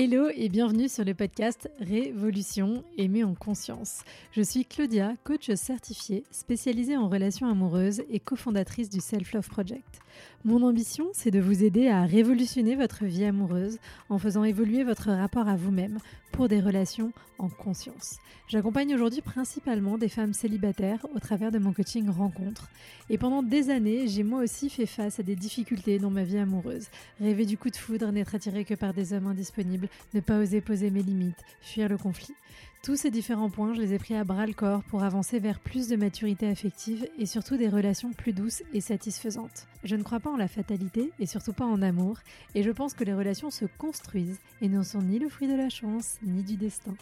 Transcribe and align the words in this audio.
Hello 0.00 0.28
et 0.32 0.48
bienvenue 0.48 0.88
sur 0.88 1.04
le 1.04 1.12
podcast 1.12 1.68
Révolution 1.80 2.84
aimée 2.98 3.24
en 3.24 3.34
conscience. 3.34 4.02
Je 4.30 4.42
suis 4.42 4.64
Claudia, 4.64 5.14
coach 5.24 5.50
certifiée, 5.54 6.22
spécialisée 6.30 6.96
en 6.96 7.08
relations 7.08 7.48
amoureuses 7.48 8.04
et 8.08 8.20
cofondatrice 8.20 8.90
du 8.90 9.00
Self 9.00 9.32
Love 9.32 9.48
Project. 9.48 9.98
Mon 10.44 10.62
ambition, 10.62 11.08
c'est 11.12 11.30
de 11.30 11.40
vous 11.40 11.64
aider 11.64 11.88
à 11.88 12.04
révolutionner 12.04 12.76
votre 12.76 13.04
vie 13.04 13.24
amoureuse 13.24 13.78
en 14.08 14.18
faisant 14.18 14.44
évoluer 14.44 14.84
votre 14.84 15.10
rapport 15.10 15.48
à 15.48 15.56
vous-même 15.56 15.98
pour 16.32 16.48
des 16.48 16.60
relations 16.60 17.12
en 17.38 17.48
conscience. 17.48 18.18
J'accompagne 18.48 18.94
aujourd'hui 18.94 19.20
principalement 19.20 19.98
des 19.98 20.08
femmes 20.08 20.32
célibataires 20.32 21.04
au 21.14 21.18
travers 21.18 21.50
de 21.50 21.58
mon 21.58 21.72
coaching 21.72 22.08
rencontre. 22.08 22.68
Et 23.10 23.18
pendant 23.18 23.42
des 23.42 23.70
années, 23.70 24.08
j'ai 24.08 24.22
moi 24.22 24.42
aussi 24.42 24.70
fait 24.70 24.86
face 24.86 25.20
à 25.20 25.22
des 25.22 25.36
difficultés 25.36 25.98
dans 25.98 26.10
ma 26.10 26.22
vie 26.22 26.38
amoureuse. 26.38 26.86
Rêver 27.20 27.44
du 27.44 27.58
coup 27.58 27.70
de 27.70 27.76
foudre, 27.76 28.10
n'être 28.12 28.34
attiré 28.34 28.64
que 28.64 28.74
par 28.74 28.94
des 28.94 29.12
hommes 29.12 29.26
indisponibles, 29.26 29.88
ne 30.14 30.20
pas 30.20 30.38
oser 30.38 30.60
poser 30.60 30.90
mes 30.90 31.02
limites, 31.02 31.44
fuir 31.60 31.88
le 31.88 31.98
conflit. 31.98 32.34
Tous 32.82 32.96
ces 32.96 33.10
différents 33.10 33.50
points, 33.50 33.74
je 33.74 33.80
les 33.80 33.92
ai 33.92 33.98
pris 33.98 34.14
à 34.14 34.24
bras 34.24 34.46
le 34.46 34.52
corps 34.52 34.82
pour 34.84 35.02
avancer 35.02 35.40
vers 35.40 35.58
plus 35.58 35.88
de 35.88 35.96
maturité 35.96 36.46
affective 36.46 37.06
et 37.18 37.26
surtout 37.26 37.56
des 37.56 37.68
relations 37.68 38.12
plus 38.12 38.32
douces 38.32 38.62
et 38.72 38.80
satisfaisantes. 38.80 39.66
Je 39.84 39.96
ne 39.96 40.02
crois 40.02 40.20
pas 40.20 40.30
en 40.30 40.36
la 40.36 40.48
fatalité 40.48 41.12
et 41.18 41.26
surtout 41.26 41.52
pas 41.52 41.66
en 41.66 41.82
amour, 41.82 42.18
et 42.54 42.62
je 42.62 42.70
pense 42.70 42.94
que 42.94 43.04
les 43.04 43.14
relations 43.14 43.50
se 43.50 43.64
construisent 43.78 44.38
et 44.62 44.68
ne 44.68 44.82
sont 44.82 45.02
ni 45.02 45.18
le 45.18 45.28
fruit 45.28 45.48
de 45.48 45.56
la 45.56 45.68
chance 45.68 46.18
ni 46.22 46.42
du 46.42 46.56
destin. 46.56 46.94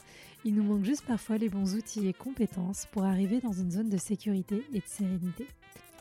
Il 0.45 0.55
nous 0.55 0.65
manque 0.65 0.85
juste 0.85 1.05
parfois 1.05 1.39
les 1.39 1.51
bons 1.51 1.75
outils 1.75 2.09
et 2.09 2.13
compétences 2.15 2.87
pour 2.91 3.05
arriver 3.05 3.41
dans 3.41 3.53
une 3.53 3.71
zone 3.71 3.91
de 3.91 3.99
sécurité 3.99 4.65
et 4.73 4.79
de 4.79 4.87
sérénité. 4.87 5.47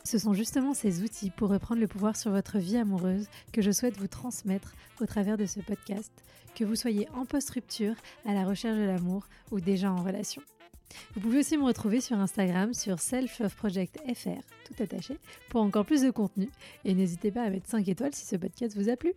Ce 0.06 0.18
sont 0.18 0.34
justement 0.34 0.72
ces 0.72 1.02
outils 1.02 1.30
pour 1.30 1.48
reprendre 1.48 1.80
le 1.80 1.88
pouvoir 1.88 2.16
sur 2.16 2.30
votre 2.30 2.58
vie 2.58 2.76
amoureuse 2.76 3.26
que 3.52 3.60
je 3.60 3.72
souhaite 3.72 3.98
vous 3.98 4.06
transmettre 4.06 4.72
au 5.00 5.06
travers 5.06 5.36
de 5.36 5.46
ce 5.46 5.58
podcast, 5.58 6.12
que 6.54 6.62
vous 6.62 6.76
soyez 6.76 7.08
en 7.12 7.26
post-rupture, 7.26 7.96
à 8.24 8.32
la 8.32 8.44
recherche 8.44 8.78
de 8.78 8.84
l'amour 8.84 9.26
ou 9.50 9.58
déjà 9.58 9.90
en 9.90 10.00
relation. 10.04 10.42
Vous 11.14 11.20
pouvez 11.20 11.40
aussi 11.40 11.56
me 11.56 11.64
retrouver 11.64 12.00
sur 12.00 12.20
Instagram 12.20 12.72
sur 12.72 13.00
selfofprojectfr, 13.00 14.42
tout 14.64 14.80
attaché, 14.80 15.18
pour 15.48 15.60
encore 15.60 15.84
plus 15.84 16.02
de 16.02 16.12
contenu. 16.12 16.48
Et 16.84 16.94
n'hésitez 16.94 17.32
pas 17.32 17.42
à 17.42 17.50
mettre 17.50 17.68
5 17.68 17.88
étoiles 17.88 18.14
si 18.14 18.26
ce 18.26 18.36
podcast 18.36 18.76
vous 18.76 18.88
a 18.88 18.94
plu. 18.94 19.12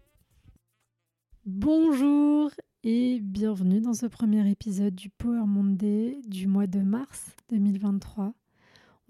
Bonjour 1.45 2.50
et 2.83 3.19
bienvenue 3.22 3.81
dans 3.81 3.94
ce 3.94 4.08
premier 4.08 4.50
épisode 4.50 4.95
du 4.95 5.11
Power 5.11 5.45
Monday 5.45 6.17
du 6.25 6.47
mois 6.47 6.66
de 6.66 6.80
mars 6.80 7.28
2023. 7.52 8.33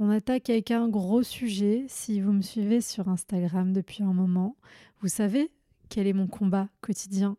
On 0.01 0.09
attaque 0.11 0.49
avec 0.49 0.71
un 0.71 0.87
gros 0.87 1.23
sujet. 1.23 1.83
Si 1.89 2.21
vous 2.21 2.31
me 2.31 2.41
suivez 2.41 2.79
sur 2.79 3.09
Instagram 3.09 3.73
depuis 3.73 4.01
un 4.01 4.13
moment, 4.13 4.55
vous 5.01 5.09
savez 5.09 5.51
quel 5.89 6.07
est 6.07 6.13
mon 6.13 6.27
combat 6.27 6.69
quotidien 6.79 7.35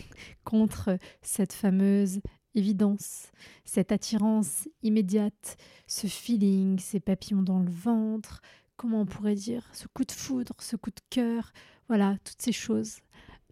contre 0.44 0.96
cette 1.22 1.52
fameuse 1.52 2.20
évidence, 2.54 3.32
cette 3.64 3.90
attirance 3.90 4.68
immédiate, 4.84 5.56
ce 5.88 6.06
feeling, 6.06 6.78
ces 6.78 7.00
papillons 7.00 7.42
dans 7.42 7.58
le 7.58 7.70
ventre, 7.70 8.42
comment 8.76 9.00
on 9.00 9.06
pourrait 9.06 9.34
dire, 9.34 9.68
ce 9.72 9.88
coup 9.88 10.04
de 10.04 10.12
foudre, 10.12 10.54
ce 10.60 10.76
coup 10.76 10.90
de 10.90 11.02
cœur, 11.10 11.52
voilà, 11.88 12.16
toutes 12.22 12.40
ces 12.40 12.52
choses. 12.52 12.98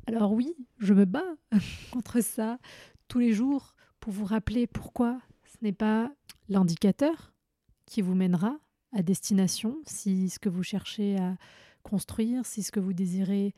Alors 0.07 0.35
oui, 0.35 0.55
je 0.79 0.95
me 0.95 1.05
bats 1.05 1.35
contre 1.91 2.23
ça 2.23 2.61
tous 3.09 3.19
les 3.19 3.33
jours 3.33 3.75
pour 3.99 4.13
vous 4.13 4.25
rappeler 4.25 4.69
pourquoi 4.69 5.21
ce 5.47 5.57
n'est 5.63 5.73
pas 5.73 6.13
l'indicateur 6.49 7.32
qui 7.93 8.01
vous 8.01 8.15
mènera 8.15 8.59
à 8.93 9.03
destination, 9.03 9.77
si 9.85 10.31
ce 10.31 10.39
que 10.39 10.49
vous 10.49 10.63
cherchez 10.63 11.19
à 11.19 11.37
construire, 11.83 12.47
si 12.47 12.63
ce 12.63 12.73
que 12.73 12.81
vous 12.81 12.95
désirez 12.95 13.55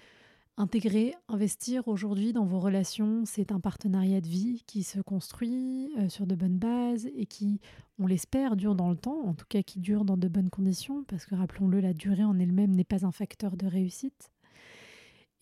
intégrer, 0.56 1.14
investir 1.28 1.86
aujourd'hui 1.86 2.32
dans 2.32 2.44
vos 2.44 2.58
relations, 2.58 3.22
c'est 3.26 3.52
un 3.52 3.60
partenariat 3.60 4.20
de 4.20 4.26
vie 4.26 4.64
qui 4.66 4.82
se 4.82 5.00
construit 5.00 5.88
euh, 5.98 6.08
sur 6.08 6.26
de 6.26 6.34
bonnes 6.34 6.58
bases 6.58 7.08
et 7.14 7.26
qui, 7.26 7.60
on 8.00 8.08
l'espère, 8.08 8.56
dure 8.56 8.74
dans 8.74 8.90
le 8.90 8.96
temps, 8.96 9.20
en 9.24 9.34
tout 9.34 9.46
cas 9.48 9.62
qui 9.62 9.78
dure 9.78 10.04
dans 10.04 10.16
de 10.16 10.26
bonnes 10.26 10.50
conditions, 10.50 11.04
parce 11.04 11.26
que 11.26 11.36
rappelons-le, 11.36 11.78
la 11.78 11.92
durée 11.92 12.24
en 12.24 12.36
elle-même 12.40 12.72
n'est 12.72 12.82
pas 12.82 13.06
un 13.06 13.12
facteur 13.12 13.56
de 13.56 13.66
réussite. 13.66 14.32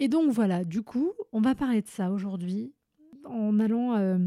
Et 0.00 0.08
donc 0.08 0.30
voilà, 0.32 0.64
du 0.64 0.82
coup, 0.82 1.12
on 1.32 1.40
va 1.40 1.54
parler 1.54 1.80
de 1.80 1.88
ça 1.88 2.10
aujourd'hui 2.10 2.74
en 3.24 3.58
allant 3.58 3.94
euh, 3.94 4.18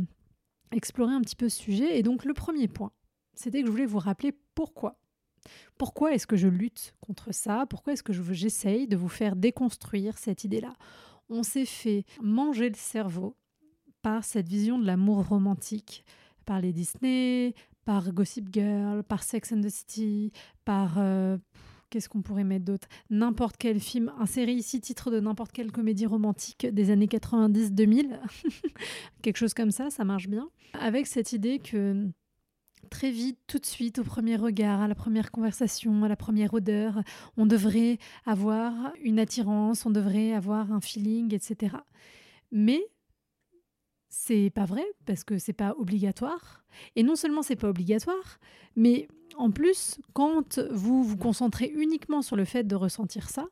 explorer 0.71 1.13
un 1.13 1.21
petit 1.21 1.35
peu 1.35 1.49
ce 1.49 1.61
sujet. 1.61 1.99
Et 1.99 2.01
donc 2.01 2.25
le 2.25 2.33
premier 2.33 2.67
point, 2.67 2.91
c'était 3.35 3.61
que 3.61 3.67
je 3.67 3.71
voulais 3.71 3.85
vous 3.85 3.99
rappeler 3.99 4.33
pourquoi? 4.55 4.97
Pourquoi 5.77 6.13
est-ce 6.13 6.25
que 6.25 6.35
je 6.35 6.47
lutte 6.47 6.95
contre 7.01 7.33
ça? 7.33 7.65
Pourquoi 7.69 7.93
est-ce 7.93 8.03
que 8.03 8.13
j'essaye 8.33 8.87
de 8.87 8.97
vous 8.97 9.09
faire 9.09 9.35
déconstruire 9.35 10.17
cette 10.17 10.43
idée-là? 10.43 10.73
On 11.29 11.43
s'est 11.43 11.65
fait 11.65 12.05
manger 12.21 12.69
le 12.69 12.75
cerveau 12.75 13.35
par 14.01 14.23
cette 14.23 14.47
vision 14.47 14.79
de 14.79 14.85
l'amour 14.85 15.27
romantique, 15.27 16.05
par 16.45 16.61
les 16.61 16.73
Disney, 16.73 17.53
par 17.85 18.11
Gossip 18.11 18.49
Girl, 18.51 19.03
par 19.03 19.23
Sex 19.23 19.51
and 19.51 19.61
the 19.61 19.69
City, 19.69 20.31
par... 20.63 20.95
Euh, 20.97 21.37
qu'est-ce 21.89 22.09
qu'on 22.09 22.21
pourrait 22.21 22.43
mettre 22.43 22.65
d'autre? 22.65 22.87
N'importe 23.09 23.55
quel 23.57 23.79
film, 23.79 24.11
inséré 24.19 24.51
ici 24.51 24.81
titre 24.81 25.11
de 25.11 25.19
n'importe 25.19 25.51
quelle 25.51 25.71
comédie 25.71 26.05
romantique 26.05 26.65
des 26.65 26.91
années 26.91 27.07
90-2000, 27.07 28.19
quelque 29.21 29.37
chose 29.37 29.53
comme 29.53 29.71
ça, 29.71 29.89
ça 29.89 30.03
marche 30.03 30.27
bien. 30.27 30.49
Avec 30.73 31.07
cette 31.07 31.31
idée 31.31 31.59
que 31.59 32.09
très 32.85 33.11
vite, 33.11 33.39
tout 33.47 33.59
de 33.59 33.65
suite, 33.65 33.99
au 33.99 34.03
premier 34.03 34.35
regard, 34.35 34.81
à 34.81 34.87
la 34.87 34.95
première 34.95 35.31
conversation, 35.31 36.03
à 36.03 36.07
la 36.07 36.15
première 36.15 36.53
odeur, 36.53 37.01
on 37.37 37.45
devrait 37.45 37.97
avoir 38.25 38.73
une 39.01 39.19
attirance, 39.19 39.85
on 39.85 39.89
devrait 39.89 40.33
avoir 40.33 40.71
un 40.71 40.81
feeling, 40.81 41.33
etc. 41.33 41.75
Mais 42.51 42.81
c'est 44.09 44.49
pas 44.49 44.65
vrai 44.65 44.85
parce 45.05 45.23
que 45.23 45.37
c'est 45.37 45.53
pas 45.53 45.75
obligatoire. 45.77 46.63
Et 46.95 47.03
non 47.03 47.15
seulement 47.15 47.41
c'est 47.41 47.55
pas 47.55 47.69
obligatoire, 47.69 48.39
mais 48.75 49.07
en 49.37 49.51
plus, 49.51 49.99
quand 50.13 50.59
vous 50.71 51.03
vous 51.03 51.17
concentrez 51.17 51.71
uniquement 51.75 52.21
sur 52.21 52.35
le 52.35 52.45
fait 52.45 52.63
de 52.63 52.75
ressentir 52.75 53.29
ça, 53.29 53.47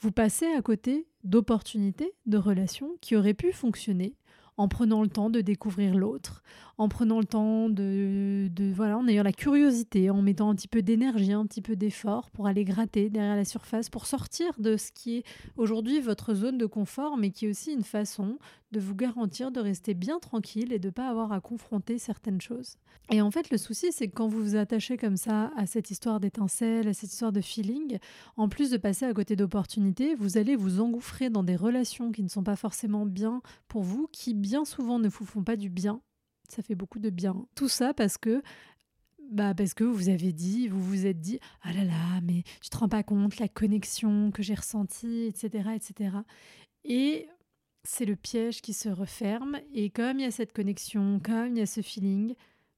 vous 0.00 0.12
passez 0.12 0.46
à 0.46 0.62
côté 0.62 1.06
d'opportunités, 1.24 2.12
de 2.26 2.36
relations 2.36 2.96
qui 3.00 3.16
auraient 3.16 3.34
pu 3.34 3.52
fonctionner 3.52 4.14
en 4.56 4.68
prenant 4.68 5.02
le 5.02 5.08
temps 5.08 5.30
de 5.30 5.40
découvrir 5.40 5.94
l'autre, 5.94 6.42
en 6.78 6.88
prenant 6.88 7.18
le 7.18 7.24
temps 7.24 7.68
de, 7.68 8.48
voilà, 8.74 8.98
en 8.98 9.06
ayant 9.06 9.22
la 9.22 9.32
curiosité, 9.32 10.10
en 10.10 10.22
mettant 10.22 10.50
un 10.50 10.54
petit 10.54 10.68
peu 10.68 10.82
d'énergie, 10.82 11.32
un 11.32 11.46
petit 11.46 11.62
peu 11.62 11.76
d'effort 11.76 12.30
pour 12.30 12.46
aller 12.46 12.64
gratter 12.64 13.10
derrière 13.10 13.36
la 13.36 13.44
surface, 13.44 13.88
pour 13.88 14.06
sortir 14.06 14.52
de 14.58 14.76
ce 14.76 14.90
qui 14.92 15.18
est 15.18 15.24
aujourd'hui 15.56 16.00
votre 16.00 16.34
zone 16.34 16.58
de 16.58 16.66
confort, 16.66 17.16
mais 17.16 17.30
qui 17.30 17.46
est 17.46 17.50
aussi 17.50 17.72
une 17.72 17.84
façon 17.84 18.38
de 18.72 18.80
vous 18.80 18.96
garantir 18.96 19.52
de 19.52 19.60
rester 19.60 19.94
bien 19.94 20.18
tranquille 20.18 20.72
et 20.72 20.80
de 20.80 20.88
ne 20.88 20.92
pas 20.92 21.08
avoir 21.08 21.32
à 21.32 21.40
confronter 21.40 21.98
certaines 21.98 22.40
choses. 22.40 22.76
Et 23.10 23.20
en 23.20 23.30
fait, 23.30 23.50
le 23.50 23.58
souci, 23.58 23.92
c'est 23.92 24.08
que 24.08 24.14
quand 24.14 24.26
vous 24.26 24.42
vous 24.42 24.56
attachez 24.56 24.96
comme 24.96 25.16
ça 25.16 25.52
à 25.56 25.66
cette 25.66 25.90
histoire 25.90 26.18
d'étincelle, 26.18 26.88
à 26.88 26.94
cette 26.94 27.12
histoire 27.12 27.32
de 27.32 27.40
feeling, 27.40 27.98
en 28.36 28.48
plus 28.48 28.70
de 28.70 28.76
passer 28.76 29.04
à 29.04 29.12
côté 29.12 29.36
d'opportunités, 29.36 30.14
vous 30.14 30.38
allez 30.38 30.56
vous 30.56 30.80
engouffrer 30.80 31.30
dans 31.30 31.44
des 31.44 31.56
relations 31.56 32.10
qui 32.10 32.22
ne 32.22 32.28
sont 32.28 32.42
pas 32.42 32.56
forcément 32.56 33.06
bien 33.06 33.42
pour 33.68 33.82
vous, 33.82 34.08
qui 34.10 34.34
bien 34.34 34.64
souvent 34.64 34.98
ne 34.98 35.08
vous 35.08 35.24
font 35.24 35.44
pas 35.44 35.56
du 35.56 35.68
bien 35.68 36.00
ça 36.48 36.62
fait 36.62 36.74
beaucoup 36.74 36.98
de 36.98 37.10
bien. 37.10 37.46
Tout 37.54 37.68
ça 37.68 37.94
parce 37.94 38.18
que 38.18 38.42
bah 39.30 39.54
parce 39.54 39.74
que 39.74 39.84
vous 39.84 40.08
avez 40.08 40.32
dit, 40.32 40.68
vous 40.68 40.82
vous 40.82 41.06
êtes 41.06 41.20
dit, 41.20 41.40
ah 41.62 41.72
là 41.72 41.84
là, 41.84 42.20
mais 42.22 42.42
tu 42.62 42.68
te 42.68 42.76
rends 42.76 42.88
pas 42.88 43.02
compte 43.02 43.38
la 43.38 43.48
connexion 43.48 44.30
que 44.30 44.42
j'ai 44.42 44.54
ressentie, 44.54 45.24
etc., 45.24 45.70
etc. 45.74 46.18
Et 46.84 47.28
c'est 47.84 48.04
le 48.04 48.16
piège 48.16 48.60
qui 48.60 48.72
se 48.72 48.88
referme. 48.88 49.58
Et 49.72 49.90
comme 49.90 50.18
il 50.18 50.22
y 50.22 50.26
a 50.26 50.30
cette 50.30 50.52
connexion, 50.52 51.20
comme 51.24 51.48
il 51.48 51.58
y 51.58 51.62
a 51.62 51.66
ce 51.66 51.80
feeling, 51.80 52.34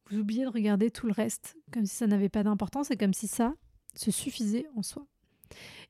vous 0.09 0.19
oubliez 0.19 0.45
de 0.45 0.51
regarder 0.51 0.91
tout 0.91 1.07
le 1.07 1.13
reste, 1.13 1.57
comme 1.73 1.85
si 1.85 1.97
ça 1.97 2.07
n'avait 2.07 2.29
pas 2.29 2.45
d'importance 2.45 2.91
et 2.91 2.97
comme 2.97 3.15
si 3.15 3.27
ça 3.27 3.55
se 3.95 4.11
suffisait 4.11 4.67
en 4.77 4.83
soi. 4.83 5.07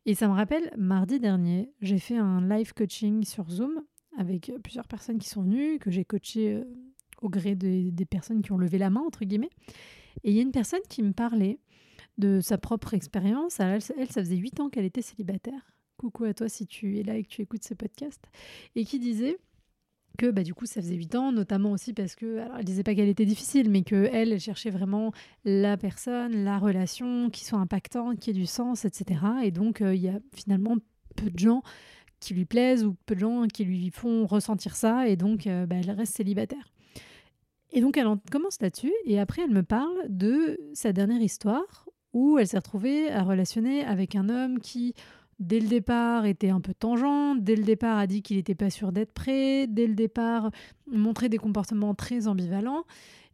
Et 0.06 0.14
ça 0.14 0.28
me 0.28 0.34
rappelle, 0.34 0.72
mardi 0.78 1.19
dernier, 1.19 1.70
j'ai 1.81 1.98
fait 1.98 2.16
un 2.16 2.47
live 2.47 2.72
coaching 2.75 3.25
sur 3.25 3.50
Zoom 3.50 3.82
avec 4.17 4.52
plusieurs 4.62 4.88
personnes 4.88 5.19
qui 5.19 5.28
sont 5.28 5.43
venues, 5.43 5.78
que 5.78 5.90
j'ai 5.90 6.05
coaché 6.05 6.55
euh, 6.55 6.64
au 7.22 7.28
gré 7.28 7.54
des, 7.54 7.92
personnes 8.08 8.42
qui 8.42 8.52
ont 8.52 8.58
levé 8.58 8.78
la 8.78 8.90
main, 8.90 9.02
entre 9.02 9.24
guillemets. 9.24 9.50
Et 10.24 10.30
il 10.30 10.36
y 10.36 10.38
a 10.38 10.42
une 10.42 10.52
personne 10.52 10.80
qui 10.88 11.02
me 11.02 11.12
parlait 11.12 11.58
de 12.18 12.40
sa 12.40 12.58
propre 12.58 12.94
expérience. 12.94 13.60
Elle, 13.60 13.82
ça 13.82 13.94
faisait 13.94 14.36
huit 14.36 14.58
ans 14.60 14.68
qu'elle 14.68 14.84
était 14.84 15.02
célibataire. 15.02 15.74
Coucou 15.96 16.24
à 16.24 16.34
toi 16.34 16.48
si 16.48 16.66
tu 16.66 16.98
es 16.98 17.02
là 17.02 17.16
et 17.16 17.22
que 17.22 17.28
tu 17.28 17.42
écoutes 17.42 17.64
ce 17.64 17.74
podcast. 17.74 18.22
Et 18.74 18.84
qui 18.84 18.98
disait 18.98 19.38
que 20.16 20.30
bah, 20.30 20.42
du 20.42 20.54
coup 20.54 20.66
ça 20.66 20.80
faisait 20.80 20.94
huit 20.94 21.14
ans, 21.14 21.30
notamment 21.30 21.72
aussi 21.72 21.92
parce 21.92 22.14
que, 22.14 22.38
alors 22.38 22.58
elle 22.58 22.64
disait 22.64 22.82
pas 22.82 22.94
qu'elle 22.94 23.08
était 23.08 23.26
difficile, 23.26 23.70
mais 23.70 23.84
elle, 23.90 24.32
elle 24.32 24.40
cherchait 24.40 24.70
vraiment 24.70 25.12
la 25.44 25.76
personne, 25.76 26.44
la 26.44 26.58
relation 26.58 27.30
qui 27.30 27.44
soit 27.44 27.58
impactante, 27.58 28.18
qui 28.18 28.30
ait 28.30 28.34
du 28.34 28.46
sens, 28.46 28.84
etc. 28.84 29.20
Et 29.44 29.50
donc 29.50 29.80
euh, 29.80 29.94
il 29.94 30.02
y 30.02 30.08
a 30.08 30.18
finalement 30.34 30.76
peu 31.16 31.30
de 31.30 31.38
gens 31.38 31.62
qui 32.20 32.34
lui 32.34 32.46
plaisent 32.46 32.84
ou 32.84 32.96
peu 33.06 33.14
de 33.14 33.20
gens 33.20 33.46
qui 33.46 33.64
lui 33.64 33.90
font 33.90 34.26
ressentir 34.26 34.74
ça, 34.74 35.08
et 35.08 35.16
donc 35.16 35.46
euh, 35.46 35.66
bah, 35.66 35.76
elle 35.76 35.90
reste 35.90 36.16
célibataire. 36.16 36.72
Et 37.72 37.80
donc 37.80 37.96
elle 37.96 38.06
commence 38.30 38.60
là-dessus 38.60 38.92
et 39.04 39.18
après 39.18 39.42
elle 39.42 39.50
me 39.50 39.62
parle 39.62 39.96
de 40.08 40.58
sa 40.72 40.92
dernière 40.92 41.20
histoire 41.20 41.88
où 42.12 42.38
elle 42.38 42.46
s'est 42.46 42.58
retrouvée 42.58 43.10
à 43.10 43.22
relationner 43.22 43.84
avec 43.84 44.14
un 44.14 44.28
homme 44.28 44.60
qui 44.60 44.94
dès 45.38 45.60
le 45.60 45.68
départ, 45.68 46.24
était 46.24 46.50
un 46.50 46.60
peu 46.60 46.74
tangent, 46.74 47.36
dès 47.38 47.56
le 47.56 47.62
départ, 47.62 47.98
a 47.98 48.06
dit 48.06 48.22
qu'il 48.22 48.36
n'était 48.36 48.54
pas 48.54 48.70
sûr 48.70 48.92
d'être 48.92 49.12
prêt, 49.12 49.66
dès 49.66 49.86
le 49.86 49.94
départ, 49.94 50.50
montrait 50.90 51.28
des 51.28 51.38
comportements 51.38 51.94
très 51.94 52.26
ambivalents. 52.26 52.84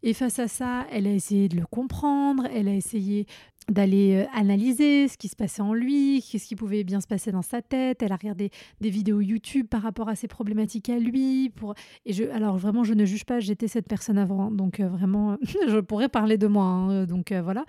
Et 0.03 0.15
face 0.15 0.41
à 0.41 0.49
ça, 0.49 0.85
elle 0.91 1.07
a 1.07 1.13
essayé 1.13 1.49
de 1.49 1.57
le 1.57 1.67
comprendre, 1.67 2.49
elle 2.53 2.67
a 2.67 2.75
essayé 2.75 3.27
d'aller 3.69 4.17
euh, 4.17 4.27
analyser 4.35 5.09
ce 5.09 5.17
qui 5.17 5.29
se 5.29 5.37
passait 5.37 5.63
en 5.63 5.75
lui, 5.75 6.23
qu'est-ce 6.23 6.47
qui 6.47 6.57
pouvait 6.57 6.85
bien 6.85 7.01
se 7.01 7.07
passer 7.07 7.33
dans 7.33 7.43
sa 7.43 7.63
tête. 7.63 8.03
Elle 8.03 8.13
a 8.13 8.17
regardé 8.17 8.51
des 8.81 8.91
vidéos 8.91 9.21
YouTube 9.21 9.67
par 9.69 9.83
rapport 9.83 10.09
à 10.09 10.17
ses 10.17 10.29
problématiques 10.29 10.89
à 10.89 10.99
lui. 10.99 11.51
Pour... 11.51 11.75
Et 12.05 12.13
je, 12.13 12.25
alors 12.25 12.59
vraiment, 12.59 12.85
je 12.85 12.95
ne 12.95 13.05
juge 13.05 13.25
pas, 13.25 13.41
j'étais 13.41 13.69
cette 13.69 13.89
personne 13.89 14.19
avant, 14.19 14.51
donc 14.51 14.81
euh, 14.81 14.89
vraiment, 14.89 15.37
je 15.69 15.79
pourrais 15.79 16.09
parler 16.09 16.39
de 16.39 16.47
moi. 16.47 16.65
Hein. 16.65 17.07
donc 17.07 17.33
euh, 17.33 17.43
voilà. 17.43 17.65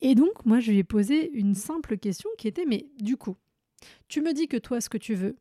Et 0.00 0.14
donc, 0.14 0.44
moi, 0.44 0.60
je 0.60 0.70
lui 0.70 0.78
ai 0.78 0.84
posé 0.84 1.30
une 1.32 1.54
simple 1.54 1.98
question 1.98 2.30
qui 2.38 2.46
était, 2.46 2.64
mais 2.64 2.86
du 3.00 3.16
coup, 3.16 3.36
tu 4.08 4.20
me 4.20 4.32
dis 4.32 4.46
que 4.46 4.56
toi, 4.56 4.80
ce 4.80 4.88
que 4.88 4.98
tu 4.98 5.14
veux, 5.14 5.36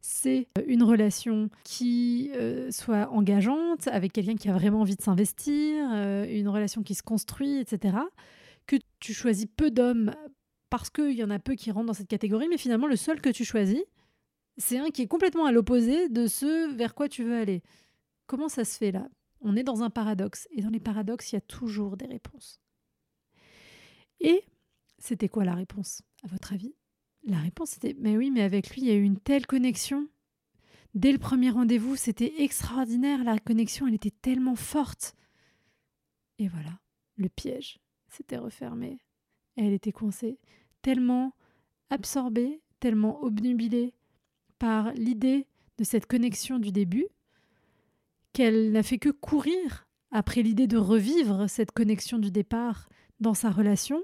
c'est 0.00 0.48
une 0.66 0.82
relation 0.82 1.48
qui 1.62 2.30
soit 2.70 3.08
engageante, 3.12 3.86
avec 3.86 4.12
quelqu'un 4.12 4.34
qui 4.34 4.50
a 4.50 4.52
vraiment 4.52 4.80
envie 4.80 4.96
de 4.96 5.00
s'investir, 5.00 5.84
une 6.28 6.48
relation 6.48 6.82
qui 6.82 6.96
se 6.96 7.04
construit, 7.04 7.60
etc. 7.60 7.98
Que 8.70 8.76
tu 9.00 9.12
choisis 9.12 9.46
peu 9.46 9.72
d'hommes 9.72 10.14
parce 10.68 10.90
qu'il 10.90 11.10
y 11.10 11.24
en 11.24 11.30
a 11.30 11.40
peu 11.40 11.56
qui 11.56 11.72
rentrent 11.72 11.88
dans 11.88 11.92
cette 11.92 12.06
catégorie, 12.06 12.46
mais 12.48 12.56
finalement, 12.56 12.86
le 12.86 12.94
seul 12.94 13.20
que 13.20 13.28
tu 13.28 13.44
choisis, 13.44 13.82
c'est 14.58 14.78
un 14.78 14.90
qui 14.90 15.02
est 15.02 15.08
complètement 15.08 15.44
à 15.44 15.50
l'opposé 15.50 16.08
de 16.08 16.28
ce 16.28 16.72
vers 16.76 16.94
quoi 16.94 17.08
tu 17.08 17.24
veux 17.24 17.34
aller. 17.34 17.64
Comment 18.26 18.48
ça 18.48 18.64
se 18.64 18.78
fait 18.78 18.92
là? 18.92 19.08
On 19.40 19.56
est 19.56 19.64
dans 19.64 19.82
un 19.82 19.90
paradoxe, 19.90 20.46
et 20.52 20.62
dans 20.62 20.70
les 20.70 20.78
paradoxes, 20.78 21.32
il 21.32 21.34
y 21.34 21.38
a 21.38 21.40
toujours 21.40 21.96
des 21.96 22.06
réponses. 22.06 22.60
Et 24.20 24.44
c'était 24.98 25.28
quoi 25.28 25.44
la 25.44 25.56
réponse, 25.56 26.02
à 26.22 26.28
votre 26.28 26.52
avis 26.52 26.76
La 27.24 27.38
réponse 27.38 27.76
était 27.76 27.96
Mais 27.98 28.16
oui, 28.16 28.30
mais 28.30 28.42
avec 28.42 28.70
lui, 28.70 28.82
il 28.82 28.86
y 28.86 28.92
a 28.92 28.94
eu 28.94 29.02
une 29.02 29.18
telle 29.18 29.48
connexion. 29.48 30.06
Dès 30.94 31.10
le 31.10 31.18
premier 31.18 31.50
rendez-vous, 31.50 31.96
c'était 31.96 32.34
extraordinaire. 32.38 33.24
La 33.24 33.40
connexion, 33.40 33.88
elle 33.88 33.94
était 33.94 34.14
tellement 34.22 34.54
forte. 34.54 35.16
Et 36.38 36.46
voilà, 36.46 36.78
le 37.16 37.28
piège 37.28 37.80
s'était 38.10 38.38
refermé. 38.38 38.98
Elle 39.56 39.72
était 39.72 39.92
coincée, 39.92 40.38
tellement 40.82 41.34
absorbée, 41.90 42.60
tellement 42.78 43.22
obnubilée 43.22 43.94
par 44.58 44.92
l'idée 44.92 45.46
de 45.78 45.84
cette 45.84 46.06
connexion 46.06 46.58
du 46.58 46.72
début, 46.72 47.06
qu'elle 48.32 48.72
n'a 48.72 48.82
fait 48.82 48.98
que 48.98 49.08
courir 49.08 49.86
après 50.10 50.42
l'idée 50.42 50.66
de 50.66 50.76
revivre 50.76 51.48
cette 51.48 51.72
connexion 51.72 52.18
du 52.18 52.30
départ 52.30 52.88
dans 53.20 53.34
sa 53.34 53.50
relation, 53.50 54.02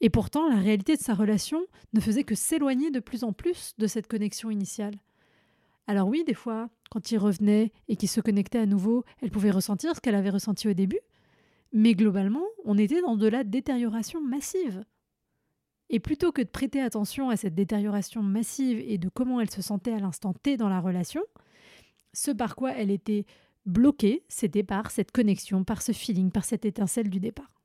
et 0.00 0.10
pourtant 0.10 0.48
la 0.48 0.56
réalité 0.56 0.96
de 0.96 1.02
sa 1.02 1.14
relation 1.14 1.60
ne 1.92 2.00
faisait 2.00 2.24
que 2.24 2.34
s'éloigner 2.34 2.90
de 2.90 3.00
plus 3.00 3.24
en 3.24 3.32
plus 3.32 3.74
de 3.78 3.86
cette 3.86 4.06
connexion 4.06 4.50
initiale. 4.50 4.94
Alors 5.86 6.08
oui, 6.08 6.24
des 6.24 6.34
fois, 6.34 6.70
quand 6.90 7.10
il 7.10 7.18
revenait 7.18 7.72
et 7.88 7.96
qu'il 7.96 8.08
se 8.08 8.20
connectait 8.20 8.58
à 8.58 8.66
nouveau, 8.66 9.04
elle 9.20 9.30
pouvait 9.30 9.50
ressentir 9.50 9.94
ce 9.94 10.00
qu'elle 10.00 10.14
avait 10.14 10.30
ressenti 10.30 10.68
au 10.68 10.72
début, 10.72 11.00
mais 11.72 11.94
globalement, 11.94 12.44
on 12.64 12.78
était 12.78 13.00
dans 13.00 13.16
de 13.16 13.28
la 13.28 13.44
détérioration 13.44 14.20
massive. 14.20 14.84
Et 15.88 16.00
plutôt 16.00 16.32
que 16.32 16.42
de 16.42 16.48
prêter 16.48 16.80
attention 16.80 17.30
à 17.30 17.36
cette 17.36 17.54
détérioration 17.54 18.22
massive 18.22 18.78
et 18.78 18.98
de 18.98 19.08
comment 19.08 19.40
elle 19.40 19.50
se 19.50 19.62
sentait 19.62 19.92
à 19.92 19.98
l'instant 19.98 20.32
T 20.32 20.56
dans 20.56 20.68
la 20.68 20.80
relation, 20.80 21.22
ce 22.12 22.30
par 22.30 22.54
quoi 22.54 22.72
elle 22.72 22.90
était 22.90 23.26
bloquée, 23.66 24.24
c'était 24.28 24.62
par 24.62 24.90
cette 24.90 25.10
connexion, 25.10 25.64
par 25.64 25.82
ce 25.82 25.92
feeling, 25.92 26.30
par 26.30 26.44
cette 26.44 26.64
étincelle 26.64 27.10
du 27.10 27.20
départ. 27.20 27.59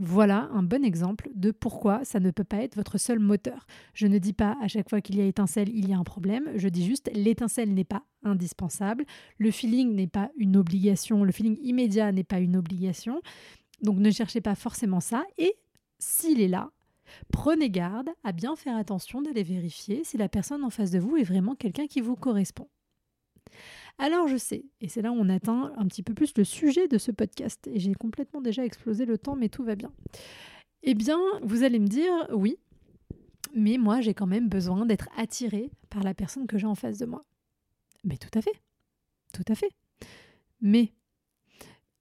Voilà 0.00 0.48
un 0.52 0.64
bon 0.64 0.84
exemple 0.84 1.30
de 1.34 1.52
pourquoi 1.52 2.04
ça 2.04 2.18
ne 2.18 2.32
peut 2.32 2.44
pas 2.44 2.58
être 2.58 2.74
votre 2.74 2.98
seul 2.98 3.20
moteur. 3.20 3.66
Je 3.92 4.08
ne 4.08 4.18
dis 4.18 4.32
pas 4.32 4.56
à 4.60 4.66
chaque 4.66 4.90
fois 4.90 5.00
qu'il 5.00 5.16
y 5.16 5.20
a 5.20 5.24
étincelle, 5.24 5.68
il 5.68 5.88
y 5.88 5.94
a 5.94 5.98
un 5.98 6.04
problème. 6.04 6.50
Je 6.56 6.68
dis 6.68 6.84
juste 6.84 7.10
l'étincelle 7.14 7.72
n'est 7.72 7.84
pas 7.84 8.02
indispensable. 8.24 9.04
Le 9.38 9.52
feeling 9.52 9.94
n'est 9.94 10.08
pas 10.08 10.30
une 10.36 10.56
obligation. 10.56 11.22
Le 11.22 11.30
feeling 11.30 11.58
immédiat 11.62 12.10
n'est 12.10 12.24
pas 12.24 12.40
une 12.40 12.56
obligation. 12.56 13.20
Donc 13.82 13.98
ne 13.98 14.10
cherchez 14.10 14.40
pas 14.40 14.56
forcément 14.56 15.00
ça. 15.00 15.24
Et 15.38 15.54
s'il 16.00 16.40
est 16.40 16.48
là, 16.48 16.72
prenez 17.30 17.70
garde 17.70 18.10
à 18.24 18.32
bien 18.32 18.56
faire 18.56 18.76
attention 18.76 19.22
d'aller 19.22 19.44
vérifier 19.44 20.02
si 20.02 20.16
la 20.16 20.28
personne 20.28 20.64
en 20.64 20.70
face 20.70 20.90
de 20.90 20.98
vous 20.98 21.16
est 21.16 21.22
vraiment 21.22 21.54
quelqu'un 21.54 21.86
qui 21.86 22.00
vous 22.00 22.16
correspond. 22.16 22.68
Alors 23.98 24.26
je 24.28 24.36
sais, 24.36 24.64
et 24.80 24.88
c'est 24.88 25.02
là 25.02 25.12
où 25.12 25.14
on 25.14 25.28
atteint 25.28 25.72
un 25.76 25.86
petit 25.86 26.02
peu 26.02 26.14
plus 26.14 26.32
le 26.36 26.44
sujet 26.44 26.88
de 26.88 26.98
ce 26.98 27.12
podcast, 27.12 27.66
et 27.68 27.78
j'ai 27.78 27.94
complètement 27.94 28.40
déjà 28.40 28.64
explosé 28.64 29.04
le 29.04 29.18
temps, 29.18 29.36
mais 29.36 29.48
tout 29.48 29.64
va 29.64 29.76
bien. 29.76 29.92
Eh 30.82 30.94
bien, 30.94 31.20
vous 31.42 31.62
allez 31.62 31.78
me 31.78 31.86
dire, 31.86 32.12
oui, 32.32 32.56
mais 33.54 33.78
moi 33.78 34.00
j'ai 34.00 34.12
quand 34.12 34.26
même 34.26 34.48
besoin 34.48 34.84
d'être 34.84 35.08
attiré 35.16 35.70
par 35.90 36.02
la 36.02 36.12
personne 36.12 36.46
que 36.46 36.58
j'ai 36.58 36.66
en 36.66 36.74
face 36.74 36.98
de 36.98 37.06
moi. 37.06 37.22
Mais 38.02 38.16
tout 38.16 38.36
à 38.36 38.42
fait, 38.42 38.60
tout 39.32 39.44
à 39.48 39.54
fait. 39.54 39.70
Mais 40.60 40.92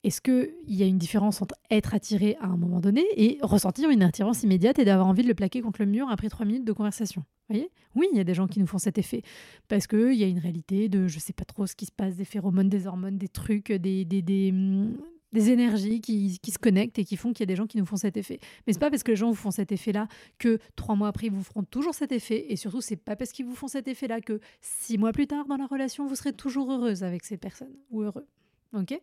est-ce 0.03 0.19
qu'il 0.21 0.53
y 0.67 0.83
a 0.83 0.85
une 0.85 0.97
différence 0.97 1.41
entre 1.41 1.55
être 1.71 1.93
attiré 1.93 2.35
à 2.41 2.47
un 2.47 2.57
moment 2.57 2.81
donné 2.81 3.03
et 3.15 3.39
ressentir 3.41 3.89
une 3.89 4.03
attirance 4.03 4.43
immédiate 4.43 4.77
et 4.79 4.85
d'avoir 4.85 5.07
envie 5.07 5.23
de 5.23 5.27
le 5.29 5.33
plaquer 5.33 5.61
contre 5.61 5.81
le 5.81 5.87
mur 5.87 6.09
après 6.09 6.29
trois 6.29 6.45
minutes 6.45 6.65
de 6.65 6.73
conversation? 6.73 7.23
Voyez? 7.49 7.69
Oui, 7.95 8.07
il 8.11 8.17
y 8.17 8.21
a 8.21 8.25
des 8.25 8.33
gens 8.33 8.47
qui 8.47 8.59
nous 8.59 8.67
font 8.67 8.77
cet 8.77 8.97
effet. 8.97 9.21
Parce 9.69 9.87
qu'il 9.87 10.13
y 10.13 10.23
a 10.23 10.27
une 10.27 10.39
réalité 10.39 10.89
de 10.89 11.07
je 11.07 11.15
ne 11.15 11.21
sais 11.21 11.33
pas 11.33 11.45
trop 11.45 11.65
ce 11.67 11.75
qui 11.75 11.85
se 11.85 11.91
passe, 11.91 12.15
des 12.15 12.25
phéromones, 12.25 12.69
des 12.69 12.85
hormones, 12.85 13.17
des 13.17 13.29
trucs, 13.29 13.71
des, 13.71 14.03
des, 14.03 14.21
des, 14.21 14.51
hum, 14.51 14.97
énergies 15.33 16.01
qui, 16.01 16.37
qui, 16.41 16.51
se 16.51 16.59
connectent 16.59 16.99
et 16.99 17.05
qui 17.05 17.15
font 17.15 17.31
qu'il 17.31 17.41
y 17.41 17.43
a 17.43 17.47
des 17.47 17.55
gens 17.55 17.65
qui 17.65 17.77
nous 17.77 17.85
font 17.85 17.95
cet 17.95 18.17
effet. 18.17 18.39
Mais 18.67 18.73
c'est 18.73 18.79
pas 18.79 18.89
parce 18.89 19.03
que 19.03 19.11
les 19.11 19.17
gens 19.17 19.29
vous 19.29 19.35
font 19.35 19.51
cet 19.51 19.71
effet-là 19.71 20.07
que 20.37 20.59
trois 20.75 20.95
mois 20.95 21.07
après, 21.07 21.27
ils 21.27 21.33
vous 21.33 21.43
feront 21.43 21.63
toujours 21.63 21.93
cet 21.93 22.11
effet. 22.11 22.51
Et 22.51 22.57
surtout, 22.57 22.81
c'est 22.81 22.97
pas 22.97 23.15
parce 23.15 23.31
qu'ils 23.31 23.45
vous 23.45 23.55
font 23.55 23.67
cet 23.67 23.87
effet-là 23.87 24.19
que 24.19 24.39
six 24.61 24.97
mois 24.97 25.13
plus 25.13 25.27
tard 25.27 25.45
dans 25.45 25.57
la 25.57 25.65
relation, 25.65 26.05
vous 26.05 26.15
serez 26.15 26.33
toujours 26.33 26.71
heureuse 26.71 27.03
avec 27.03 27.23
ces 27.23 27.37
personnes 27.37 27.75
ou 27.89 28.01
heureux. 28.01 28.27
Ok? 28.73 28.99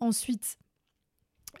Ensuite, 0.00 0.58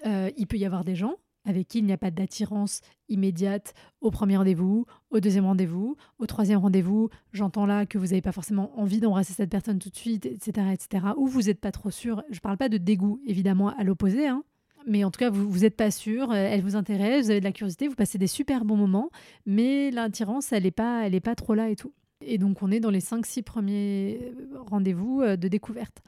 euh, 0.06 0.30
il 0.36 0.46
peut 0.46 0.56
y 0.56 0.64
avoir 0.64 0.84
des 0.84 0.94
gens 0.94 1.16
avec 1.48 1.68
qui 1.68 1.78
il 1.78 1.84
n'y 1.86 1.92
a 1.92 1.98
pas 1.98 2.10
d'attirance 2.10 2.82
immédiate 3.08 3.72
au 4.00 4.10
premier 4.10 4.36
rendez-vous, 4.36 4.84
au 5.10 5.18
deuxième 5.18 5.46
rendez-vous, 5.46 5.96
au 6.18 6.26
troisième 6.26 6.58
rendez-vous. 6.58 7.08
J'entends 7.32 7.64
là 7.64 7.86
que 7.86 7.96
vous 7.96 8.06
n'avez 8.06 8.20
pas 8.20 8.32
forcément 8.32 8.78
envie 8.78 9.00
d'embrasser 9.00 9.32
cette 9.32 9.50
personne 9.50 9.78
tout 9.78 9.88
de 9.88 9.96
suite, 9.96 10.26
etc., 10.26 10.68
etc. 10.72 11.06
Ou 11.16 11.26
vous 11.26 11.42
n'êtes 11.42 11.60
pas 11.60 11.72
trop 11.72 11.90
sûr. 11.90 12.22
Je 12.28 12.36
ne 12.36 12.40
parle 12.40 12.58
pas 12.58 12.68
de 12.68 12.76
dégoût, 12.76 13.20
évidemment, 13.26 13.70
à 13.70 13.82
l'opposé, 13.82 14.28
hein. 14.28 14.44
mais 14.86 15.04
en 15.04 15.10
tout 15.10 15.18
cas, 15.18 15.30
vous 15.30 15.60
n'êtes 15.60 15.76
pas 15.76 15.90
sûr. 15.90 16.30
Euh, 16.30 16.34
elle 16.34 16.62
vous 16.62 16.76
intéresse, 16.76 17.24
vous 17.24 17.30
avez 17.30 17.40
de 17.40 17.46
la 17.46 17.52
curiosité, 17.52 17.88
vous 17.88 17.94
passez 17.94 18.18
des 18.18 18.26
super 18.26 18.66
bons 18.66 18.76
moments, 18.76 19.10
mais 19.46 19.90
l'attirance, 19.90 20.52
elle 20.52 20.64
n'est 20.64 20.70
pas, 20.70 21.08
pas 21.24 21.34
trop 21.34 21.54
là 21.54 21.70
et 21.70 21.76
tout. 21.76 21.94
Et 22.20 22.36
donc, 22.36 22.62
on 22.62 22.70
est 22.70 22.80
dans 22.80 22.90
les 22.90 23.00
5-6 23.00 23.42
premiers 23.42 24.34
rendez-vous 24.66 25.22
euh, 25.22 25.36
de 25.36 25.48
découverte. 25.48 26.02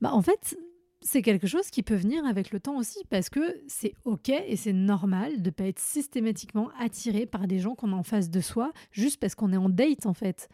Bah, 0.00 0.10
en 0.14 0.22
fait, 0.22 0.56
c'est 1.02 1.22
quelque 1.22 1.46
chose 1.46 1.70
qui 1.70 1.82
peut 1.82 1.94
venir 1.94 2.24
avec 2.26 2.50
le 2.50 2.60
temps 2.60 2.76
aussi 2.76 2.98
parce 3.08 3.30
que 3.30 3.40
c'est 3.66 3.94
ok 4.04 4.28
et 4.28 4.56
c'est 4.56 4.72
normal 4.72 5.42
de 5.42 5.50
pas 5.50 5.64
être 5.64 5.78
systématiquement 5.78 6.70
attiré 6.78 7.26
par 7.26 7.46
des 7.46 7.58
gens 7.58 7.74
qu'on 7.74 7.92
a 7.92 7.96
en 7.96 8.02
face 8.02 8.30
de 8.30 8.40
soi 8.40 8.72
juste 8.92 9.18
parce 9.18 9.34
qu'on 9.34 9.52
est 9.52 9.56
en 9.56 9.68
date 9.68 10.06
en 10.06 10.14
fait. 10.14 10.48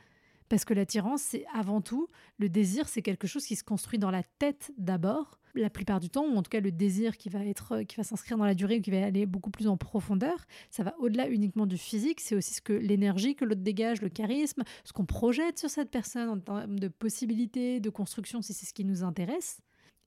Parce 0.48 0.64
que 0.64 0.74
l'attirance, 0.74 1.22
c'est 1.22 1.44
avant 1.52 1.80
tout, 1.80 2.08
le 2.38 2.48
désir, 2.48 2.88
c'est 2.88 3.02
quelque 3.02 3.26
chose 3.26 3.44
qui 3.44 3.56
se 3.56 3.64
construit 3.64 3.98
dans 3.98 4.12
la 4.12 4.22
tête 4.22 4.72
d'abord, 4.78 5.40
la 5.56 5.70
plupart 5.70 5.98
du 5.98 6.08
temps, 6.08 6.24
ou 6.24 6.36
en 6.36 6.42
tout 6.42 6.50
cas 6.50 6.60
le 6.60 6.70
désir 6.70 7.16
qui 7.16 7.28
va 7.28 7.44
être, 7.44 7.82
qui 7.82 7.96
va 7.96 8.04
s'inscrire 8.04 8.36
dans 8.36 8.44
la 8.44 8.54
durée 8.54 8.78
ou 8.78 8.80
qui 8.80 8.92
va 8.92 9.04
aller 9.04 9.26
beaucoup 9.26 9.50
plus 9.50 9.66
en 9.66 9.76
profondeur, 9.76 10.46
ça 10.70 10.84
va 10.84 10.94
au-delà 11.00 11.28
uniquement 11.28 11.66
du 11.66 11.78
physique, 11.78 12.20
c'est 12.20 12.36
aussi 12.36 12.54
ce 12.54 12.60
que 12.60 12.72
l'énergie 12.72 13.34
que 13.34 13.44
l'autre 13.44 13.62
dégage, 13.62 14.02
le 14.02 14.08
charisme, 14.08 14.62
ce 14.84 14.92
qu'on 14.92 15.06
projette 15.06 15.58
sur 15.58 15.70
cette 15.70 15.90
personne 15.90 16.28
en 16.28 16.38
termes 16.38 16.78
de 16.78 16.86
possibilités, 16.86 17.80
de 17.80 17.90
construction, 17.90 18.40
si 18.40 18.52
c'est 18.52 18.66
ce 18.66 18.74
qui 18.74 18.84
nous 18.84 19.02
intéresse. 19.02 19.60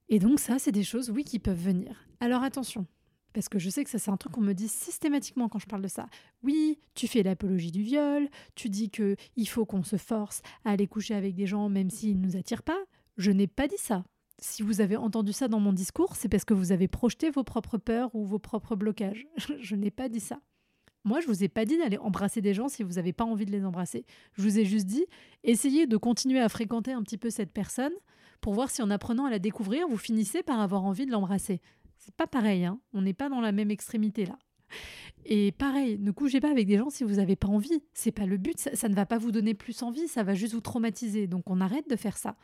Et 0.10 0.20
donc 0.20 0.40
ça, 0.40 0.58
c'est 0.60 0.72
des 0.72 0.84
choses, 0.84 1.10
oui, 1.12 1.24
qui 1.24 1.40
peuvent 1.40 1.62
venir. 1.62 1.96
Alors 2.20 2.44
attention, 2.44 2.88
parce 3.34 3.48
que 3.48 3.60
je 3.60 3.70
sais 3.70 3.84
que 3.84 3.90
ça, 3.90 4.00
c'est 4.00 4.10
un 4.10 4.18
truc 4.18 4.34
qu'on 4.34 4.42
me 4.42 4.54
dit 4.54 4.68
systématiquement 4.68 5.50
quand 5.50 5.60
je 5.60 5.68
parle 5.68 5.84
de 5.84 5.88
ça. 5.88 6.08
Oui, 6.44 6.80
tu 6.96 7.08
fais 7.08 7.22
l'apologie 7.22 7.72
du 7.72 7.84
viol, 7.84 8.28
tu 8.56 8.70
dis 8.70 8.90
que 8.90 9.16
il 9.36 9.48
faut 9.48 9.66
qu'on 9.66 9.84
se 9.84 9.98
force 9.98 10.42
à 10.66 10.72
aller 10.72 10.88
coucher 10.88 11.14
avec 11.14 11.36
des 11.36 11.46
gens 11.46 11.70
même 11.70 11.92
s'ils 11.92 12.20
ne 12.20 12.26
nous 12.26 12.36
attirent 12.36 12.64
pas. 12.64 12.80
Je 13.18 13.32
n'ai 13.32 13.48
pas 13.48 13.68
dit 13.68 13.78
ça. 13.78 14.04
Si 14.40 14.64
vous 14.64 14.82
avez 14.82 14.96
entendu 14.96 15.34
ça 15.34 15.48
dans 15.48 15.60
mon 15.60 15.74
discours, 15.74 16.16
c'est 16.16 16.30
parce 16.30 16.46
que 16.46 16.54
vous 16.54 16.72
avez 16.72 16.88
projeté 16.88 17.30
vos 17.30 17.44
propres 17.44 17.78
peurs 17.78 18.14
ou 18.16 18.26
vos 18.26 18.40
propres 18.40 18.76
blocages. 18.76 19.28
je 19.60 19.76
n'ai 19.76 19.92
pas 19.92 20.10
dit 20.10 20.22
ça. 20.22 20.40
Moi, 21.04 21.22
je 21.22 21.28
vous 21.28 21.44
ai 21.44 21.50
pas 21.50 21.66
dit 21.66 21.78
d'aller 21.78 21.98
embrasser 21.98 22.42
des 22.42 22.54
gens 22.54 22.68
si 22.68 22.84
vous 22.84 22.94
n'avez 22.94 23.14
pas 23.14 23.24
envie 23.24 23.46
de 23.46 23.52
les 23.52 23.66
embrasser. 23.66 24.06
Je 24.34 24.42
vous 24.42 24.60
ai 24.60 24.66
juste 24.66 24.86
dit, 24.86 25.06
essayez 25.44 25.88
de 25.88 25.98
continuer 25.98 26.40
à 26.40 26.50
fréquenter 26.50 26.94
un 26.94 27.04
petit 27.04 27.18
peu 27.18 27.30
cette 27.30 27.52
personne 27.52 27.94
pour 28.42 28.54
voir 28.54 28.70
si 28.70 28.82
en 28.82 28.90
apprenant 28.90 29.26
à 29.26 29.30
la 29.30 29.40
découvrir, 29.40 29.88
vous 29.88 29.98
finissez 29.98 30.44
par 30.44 30.60
avoir 30.60 30.84
envie 30.86 31.06
de 31.06 31.12
l'embrasser. 31.12 31.62
C'est 31.98 32.16
pas 32.16 32.28
pareil, 32.28 32.66
hein 32.66 32.80
on 32.94 33.02
n'est 33.02 33.14
pas 33.14 33.30
dans 33.30 33.42
la 33.42 33.52
même 33.52 33.72
extrémité 33.72 34.26
là. 34.26 34.38
Et 35.26 35.52
pareil, 35.52 35.98
ne 36.00 36.12
couchez 36.12 36.40
pas 36.40 36.50
avec 36.50 36.68
des 36.68 36.78
gens 36.78 36.90
si 36.90 37.04
vous 37.04 37.16
n'avez 37.16 37.36
pas 37.36 37.48
envie. 37.48 37.84
C'est 37.94 38.12
pas 38.12 38.26
le 38.26 38.38
but, 38.38 38.58
ça, 38.60 38.90
ne 38.90 38.96
va 38.96 39.06
pas 39.06 39.18
vous 39.18 39.32
donner 39.32 39.54
plus 39.54 39.84
envie, 39.84 40.08
ça 40.08 40.24
va 40.24 40.34
juste 40.34 40.54
vous 40.54 40.62
traumatiser. 40.62 41.28
Donc 41.28 41.50
on 41.50 41.62
arrête 41.62 41.90
de 41.90 41.96
faire 41.96 42.18
ça. 42.18 42.36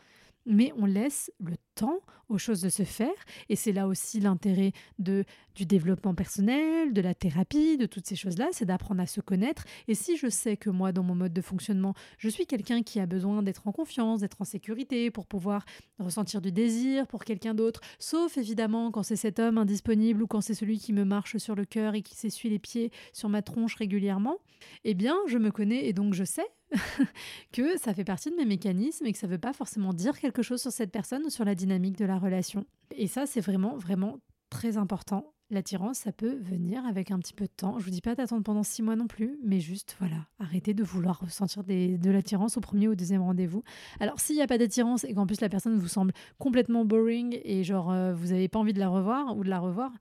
Mais 0.45 0.71
on 0.77 0.85
laisse 0.85 1.31
le 1.39 1.55
temps 1.75 1.99
aux 2.29 2.37
choses 2.37 2.61
de 2.61 2.69
se 2.69 2.83
faire. 2.83 3.13
Et 3.49 3.55
c'est 3.55 3.71
là 3.71 3.87
aussi 3.87 4.19
l'intérêt 4.19 4.71
de, 4.99 5.25
du 5.53 5.65
développement 5.65 6.15
personnel, 6.15 6.93
de 6.93 7.01
la 7.01 7.13
thérapie, 7.13 7.77
de 7.77 7.85
toutes 7.85 8.07
ces 8.07 8.15
choses-là, 8.15 8.49
c'est 8.51 8.65
d'apprendre 8.65 9.01
à 9.01 9.05
se 9.05 9.21
connaître. 9.21 9.63
Et 9.87 9.95
si 9.95 10.17
je 10.17 10.27
sais 10.27 10.57
que 10.57 10.69
moi, 10.69 10.91
dans 10.91 11.03
mon 11.03 11.15
mode 11.15 11.33
de 11.33 11.41
fonctionnement, 11.41 11.93
je 12.17 12.29
suis 12.29 12.45
quelqu'un 12.45 12.83
qui 12.83 12.99
a 12.99 13.05
besoin 13.05 13.43
d'être 13.43 13.67
en 13.67 13.71
confiance, 13.71 14.21
d'être 14.21 14.41
en 14.41 14.45
sécurité, 14.45 15.11
pour 15.11 15.27
pouvoir 15.27 15.65
ressentir 15.99 16.41
du 16.41 16.51
désir 16.51 17.07
pour 17.07 17.23
quelqu'un 17.23 17.53
d'autre, 17.53 17.81
sauf 17.99 18.37
évidemment 18.37 18.91
quand 18.91 19.03
c'est 19.03 19.15
cet 19.15 19.39
homme 19.39 19.57
indisponible 19.57 20.23
ou 20.23 20.27
quand 20.27 20.41
c'est 20.41 20.53
celui 20.53 20.79
qui 20.79 20.93
me 20.93 21.05
marche 21.05 21.37
sur 21.37 21.55
le 21.55 21.65
cœur 21.65 21.95
et 21.95 22.01
qui 22.01 22.15
s'essuie 22.15 22.49
les 22.49 22.59
pieds 22.59 22.91
sur 23.13 23.29
ma 23.29 23.41
tronche 23.41 23.75
régulièrement, 23.75 24.37
eh 24.83 24.93
bien, 24.93 25.15
je 25.27 25.37
me 25.37 25.51
connais 25.51 25.85
et 25.85 25.93
donc 25.93 26.13
je 26.13 26.23
sais 26.23 26.47
que 27.51 27.77
ça 27.77 27.93
fait 27.93 28.03
partie 28.03 28.31
de 28.31 28.35
mes 28.35 28.45
mécanismes 28.45 29.05
et 29.05 29.11
que 29.11 29.17
ça 29.17 29.27
ne 29.27 29.31
veut 29.31 29.37
pas 29.37 29.53
forcément 29.53 29.93
dire 29.93 30.19
quelque 30.19 30.41
chose 30.41 30.61
sur 30.61 30.71
cette 30.71 30.91
personne 30.91 31.23
ou 31.25 31.29
sur 31.29 31.45
la 31.45 31.55
dynamique 31.55 31.97
de 31.97 32.05
la 32.05 32.17
relation. 32.17 32.65
Et 32.95 33.07
ça, 33.07 33.25
c'est 33.25 33.41
vraiment, 33.41 33.77
vraiment 33.77 34.19
très 34.49 34.77
important. 34.77 35.33
L'attirance, 35.51 35.99
ça 35.99 36.11
peut 36.11 36.39
venir 36.41 36.83
avec 36.87 37.11
un 37.11 37.19
petit 37.19 37.33
peu 37.33 37.45
de 37.45 37.51
temps. 37.55 37.77
Je 37.77 37.85
vous 37.85 37.91
dis 37.91 38.01
pas 38.01 38.15
d'attendre 38.15 38.41
pendant 38.41 38.63
six 38.63 38.81
mois 38.81 38.95
non 38.95 39.05
plus, 39.05 39.37
mais 39.43 39.59
juste, 39.59 39.95
voilà, 39.99 40.25
arrêtez 40.39 40.73
de 40.73 40.83
vouloir 40.83 41.19
ressentir 41.19 41.63
de 41.63 42.09
l'attirance 42.09 42.57
au 42.57 42.61
premier 42.61 42.87
ou 42.87 42.93
au 42.93 42.95
deuxième 42.95 43.21
rendez-vous. 43.21 43.61
Alors, 43.99 44.19
s'il 44.19 44.35
n'y 44.35 44.41
a 44.41 44.47
pas 44.47 44.57
d'attirance 44.57 45.03
et 45.03 45.13
qu'en 45.13 45.27
plus 45.27 45.41
la 45.41 45.49
personne 45.49 45.77
vous 45.77 45.87
semble 45.87 46.13
complètement 46.39 46.83
boring 46.83 47.39
et 47.43 47.63
genre 47.63 47.91
euh, 47.91 48.11
vous 48.15 48.29
n'avez 48.29 48.47
pas 48.47 48.57
envie 48.57 48.73
de 48.73 48.79
la 48.79 48.89
revoir 48.89 49.37
ou 49.37 49.43
de 49.43 49.49
la 49.49 49.59
revoir, 49.59 49.91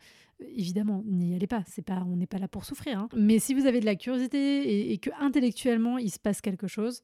évidemment, 0.40 1.02
n'y 1.06 1.34
allez 1.34 1.46
pas. 1.46 1.62
C'est 1.66 1.82
pas, 1.82 2.04
on 2.06 2.16
n'est 2.16 2.26
pas 2.26 2.38
là 2.38 2.48
pour 2.48 2.64
souffrir. 2.64 2.98
Hein. 2.98 3.08
Mais 3.16 3.38
si 3.38 3.54
vous 3.54 3.66
avez 3.66 3.80
de 3.80 3.84
la 3.84 3.96
curiosité 3.96 4.92
et, 4.92 4.98
que 4.98 5.10
intellectuellement 5.18 5.98
il 5.98 6.10
se 6.10 6.18
passe 6.18 6.40
quelque 6.40 6.66
chose, 6.66 7.02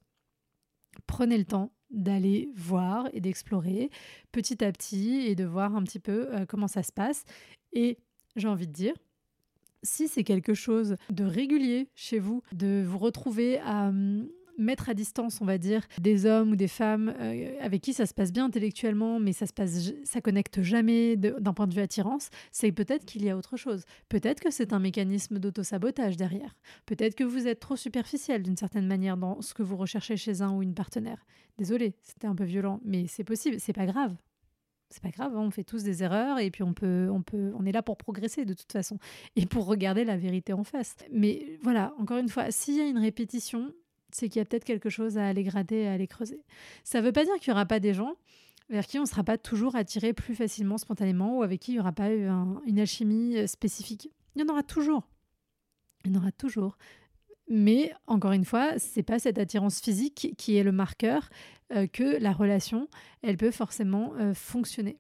prenez 1.07 1.39
le 1.39 1.45
temps 1.45 1.73
d'aller 1.91 2.51
voir 2.55 3.09
et 3.13 3.21
d'explorer 3.21 3.91
petit 4.31 4.65
à 4.65 4.71
petit 4.71 5.23
et 5.27 5.35
de 5.35 5.45
voir 5.45 5.75
un 5.75 5.83
petit 5.83 5.99
peu 5.99 6.33
euh, 6.33 6.47
comment 6.47 6.69
ça 6.69 6.83
se 6.83 6.93
passe. 6.93 7.25
Et 7.73 7.99
j'ai 8.37 8.49
envie 8.49 8.69
de 8.69 8.73
dire, 8.73 8.95
si 9.83 10.09
c'est 10.09 10.25
quelque 10.25 10.55
chose 10.55 10.97
de 11.11 11.25
régulier 11.25 11.89
chez 11.95 12.19
vous, 12.19 12.43
de 12.53 12.85
vous 12.87 12.99
retrouver 12.99 13.59
à 13.61 13.89
hum, 13.89 14.29
mettre 14.59 14.89
à 14.89 14.95
distance, 14.95 15.41
on 15.41 15.45
va 15.45 15.59
dire, 15.59 15.87
des 16.01 16.27
hommes 16.27 16.53
ou 16.53 16.57
des 16.57 16.69
femmes 16.69 17.15
euh, 17.21 17.57
avec 17.61 17.83
qui 17.83 17.93
ça 17.93 18.07
se 18.07 18.15
passe 18.15 18.33
bien 18.33 18.47
intellectuellement, 18.47 19.21
mais 19.21 19.33
ça 19.33 19.47
se 19.47 19.53
passe, 19.53 19.93
ça 20.05 20.21
connecte 20.21 20.63
jamais 20.63 21.17
d'un 21.17 21.53
point 21.53 21.67
de 21.67 21.75
vue 21.75 21.81
attirance, 21.81 22.31
c'est 22.53 22.73
peut-être 22.73 23.05
qu'il 23.05 23.25
y 23.25 23.31
a 23.31 23.37
autre 23.37 23.57
chose. 23.57 23.85
Peut-être 24.09 24.41
que 24.41 24.51
c'est 24.51 24.73
un 24.73 24.79
mécanisme 24.79 25.39
d'auto-sabotage 25.39 26.17
derrière. 26.17 26.55
Peut-être 26.87 27.15
que 27.15 27.25
vous 27.25 27.47
êtes 27.47 27.61
trop 27.61 27.77
superficiel 27.77 28.43
d'une 28.43 28.57
certaine 28.57 28.87
manière 28.87 29.17
dans 29.17 29.41
ce 29.43 29.55
que 29.55 29.63
vous 29.63 29.77
recherchez 29.77 30.17
chez 30.17 30.43
un 30.43 30.53
ou 30.53 30.63
une 30.63 30.75
partenaire. 30.75 31.25
Désolé, 31.59 31.95
c'était 32.03 32.27
un 32.27 32.35
peu 32.35 32.45
violent, 32.45 32.81
mais 32.85 33.07
c'est 33.07 33.25
possible, 33.25 33.57
c'est 33.59 33.73
pas 33.73 33.87
grave. 33.87 34.17
C'est 34.91 35.03
pas 35.03 35.11
grave, 35.11 35.37
hein, 35.37 35.41
on 35.41 35.51
fait 35.53 35.63
tous 35.63 35.85
des 35.85 36.03
erreurs 36.03 36.41
et 36.41 36.51
puis 36.51 36.65
on 36.65 36.75
peut, 36.75 37.09
on 37.13 37.23
peut, 37.23 37.53
on 37.57 37.65
est 37.65 37.71
là 37.71 37.81
pour 37.81 37.97
progresser 37.97 38.45
de 38.45 38.55
toute 38.55 38.73
façon 38.73 38.99
et 39.37 39.47
pour 39.47 39.67
regarder 39.67 40.05
la 40.05 40.17
vérité 40.17 40.53
en 40.53 40.65
face. 40.65 40.97
Mais 41.13 41.59
voilà, 41.63 41.95
encore 41.99 42.19
une 42.19 42.29
fois, 42.29 42.51
s'il 42.51 42.77
y 42.77 42.81
a 42.81 42.87
une 42.87 42.99
répétition, 42.99 43.73
c'est 44.15 44.29
qu'il 44.29 44.39
y 44.39 44.43
a 44.43 44.45
peut-être 44.45 44.65
quelque 44.65 44.91
chose 44.91 45.19
à 45.19 45.27
aller 45.27 45.43
gratter, 45.43 45.87
à 45.87 45.93
aller 45.93 46.07
creuser. 46.07 46.43
Ça 46.85 47.01
ne 47.01 47.07
veut 47.07 47.13
pas 47.13 47.25
dire 47.25 47.35
qu'il 47.41 47.53
n'y 47.53 47.57
aura 47.57 47.67
pas 47.67 47.81
des 47.81 47.95
gens 47.95 48.15
vers 48.71 48.87
qui 48.87 48.99
on 48.99 49.03
ne 49.03 49.07
sera 49.07 49.25
pas 49.25 49.37
toujours 49.37 49.75
attiré 49.75 50.13
plus 50.13 50.35
facilement, 50.35 50.79
spontanément, 50.79 51.39
ou 51.39 51.43
avec 51.43 51.61
qui 51.61 51.73
il 51.73 51.75
n'y 51.75 51.81
aura 51.81 51.93
pas 51.93 52.13
eu 52.13 52.29
une 52.67 52.79
alchimie 52.79 53.37
euh, 53.37 53.47
spécifique. 53.47 54.11
Il 54.35 54.43
y 54.43 54.45
en 54.45 54.49
aura 54.49 54.63
toujours. 54.63 55.09
Il 56.05 56.13
y 56.13 56.17
en 56.17 56.21
aura 56.21 56.33
toujours. 56.33 56.79
Mais 57.49 57.93
encore 58.07 58.33
une 58.33 58.45
fois, 58.45 58.79
c'est 58.79 59.03
pas 59.03 59.19
cette 59.19 59.39
attirance 59.39 59.81
physique 59.81 60.35
qui 60.39 60.57
est 60.57 60.63
le 60.63 60.71
marqueur 60.71 61.29
euh, 61.73 61.89
que 61.89 62.17
la 62.21 62.33
relation, 62.33 62.89
elle 63.23 63.37
peut 63.37 63.51
forcément 63.51 64.15
euh, 64.19 64.35
fonctionner. 64.35 64.99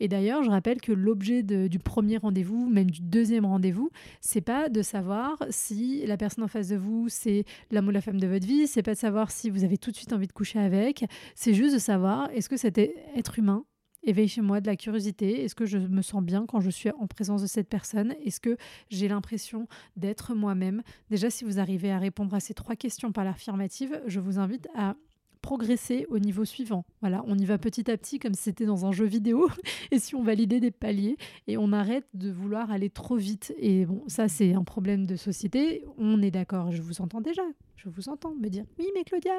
Et 0.00 0.08
d'ailleurs, 0.08 0.42
je 0.42 0.50
rappelle 0.50 0.80
que 0.80 0.92
l'objet 0.92 1.42
du 1.42 1.78
premier 1.78 2.16
rendez-vous, 2.16 2.68
même 2.68 2.90
du 2.90 3.00
deuxième 3.00 3.46
rendez-vous, 3.46 3.90
c'est 4.20 4.40
pas 4.40 4.68
de 4.68 4.82
savoir 4.82 5.42
si 5.50 6.04
la 6.06 6.16
personne 6.16 6.44
en 6.44 6.48
face 6.48 6.68
de 6.68 6.76
vous, 6.76 7.08
c'est 7.08 7.44
l'homme 7.70 7.88
ou 7.88 7.90
la 7.90 8.00
femme 8.00 8.20
de 8.20 8.26
votre 8.26 8.46
vie, 8.46 8.66
c'est 8.66 8.82
pas 8.82 8.94
de 8.94 8.98
savoir 8.98 9.30
si 9.30 9.50
vous 9.50 9.64
avez 9.64 9.78
tout 9.78 9.90
de 9.90 9.96
suite 9.96 10.12
envie 10.12 10.26
de 10.26 10.32
coucher 10.32 10.58
avec, 10.58 11.04
c'est 11.34 11.54
juste 11.54 11.74
de 11.74 11.78
savoir 11.78 12.30
est-ce 12.32 12.48
que 12.48 12.56
cet 12.56 12.78
être 12.78 13.38
humain 13.38 13.64
éveille 14.02 14.28
chez 14.28 14.42
moi 14.42 14.60
de 14.60 14.66
la 14.66 14.76
curiosité 14.76 15.44
Est-ce 15.44 15.54
que 15.54 15.66
je 15.66 15.78
me 15.78 16.02
sens 16.02 16.22
bien 16.22 16.46
quand 16.46 16.60
je 16.60 16.70
suis 16.70 16.90
en 16.90 17.06
présence 17.06 17.42
de 17.42 17.46
cette 17.46 17.68
personne 17.68 18.14
Est-ce 18.24 18.40
que 18.40 18.56
j'ai 18.90 19.08
l'impression 19.08 19.66
d'être 19.96 20.34
moi-même. 20.34 20.82
Déjà, 21.10 21.30
si 21.30 21.44
vous 21.44 21.58
arrivez 21.58 21.90
à 21.90 21.98
répondre 21.98 22.34
à 22.34 22.40
ces 22.40 22.54
trois 22.54 22.76
questions 22.76 23.12
par 23.12 23.24
l'affirmative, 23.24 24.00
je 24.06 24.20
vous 24.20 24.38
invite 24.38 24.68
à 24.74 24.96
progresser 25.44 26.06
au 26.08 26.18
niveau 26.18 26.46
suivant. 26.46 26.86
Voilà, 27.02 27.22
on 27.26 27.36
y 27.36 27.44
va 27.44 27.58
petit 27.58 27.90
à 27.90 27.98
petit 27.98 28.18
comme 28.18 28.32
si 28.32 28.44
c'était 28.44 28.64
dans 28.64 28.86
un 28.86 28.92
jeu 28.92 29.04
vidéo 29.04 29.50
et 29.90 29.98
si 29.98 30.14
on 30.14 30.22
validait 30.22 30.58
des 30.58 30.70
paliers 30.70 31.18
et 31.46 31.58
on 31.58 31.70
arrête 31.70 32.06
de 32.14 32.30
vouloir 32.30 32.70
aller 32.70 32.88
trop 32.88 33.16
vite. 33.16 33.54
Et 33.58 33.84
bon, 33.84 34.02
ça 34.06 34.26
c'est 34.28 34.54
un 34.54 34.64
problème 34.64 35.04
de 35.04 35.16
société. 35.16 35.84
On 35.98 36.22
est 36.22 36.30
d'accord, 36.30 36.72
je 36.72 36.80
vous 36.80 37.02
entends 37.02 37.20
déjà. 37.20 37.42
Je 37.76 37.90
vous 37.90 38.08
entends 38.08 38.34
me 38.34 38.48
dire 38.48 38.64
"Oui, 38.78 38.86
mais 38.94 39.04
Claudia, 39.04 39.34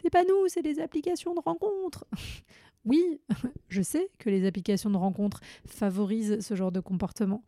c'est 0.00 0.10
pas 0.10 0.22
nous, 0.22 0.46
c'est 0.46 0.62
les 0.62 0.78
applications 0.78 1.34
de 1.34 1.40
rencontres." 1.40 2.04
oui, 2.84 3.20
je 3.68 3.82
sais 3.82 4.10
que 4.18 4.30
les 4.30 4.46
applications 4.46 4.90
de 4.90 4.96
rencontres 4.96 5.40
favorisent 5.66 6.38
ce 6.38 6.54
genre 6.54 6.70
de 6.70 6.78
comportement. 6.78 7.42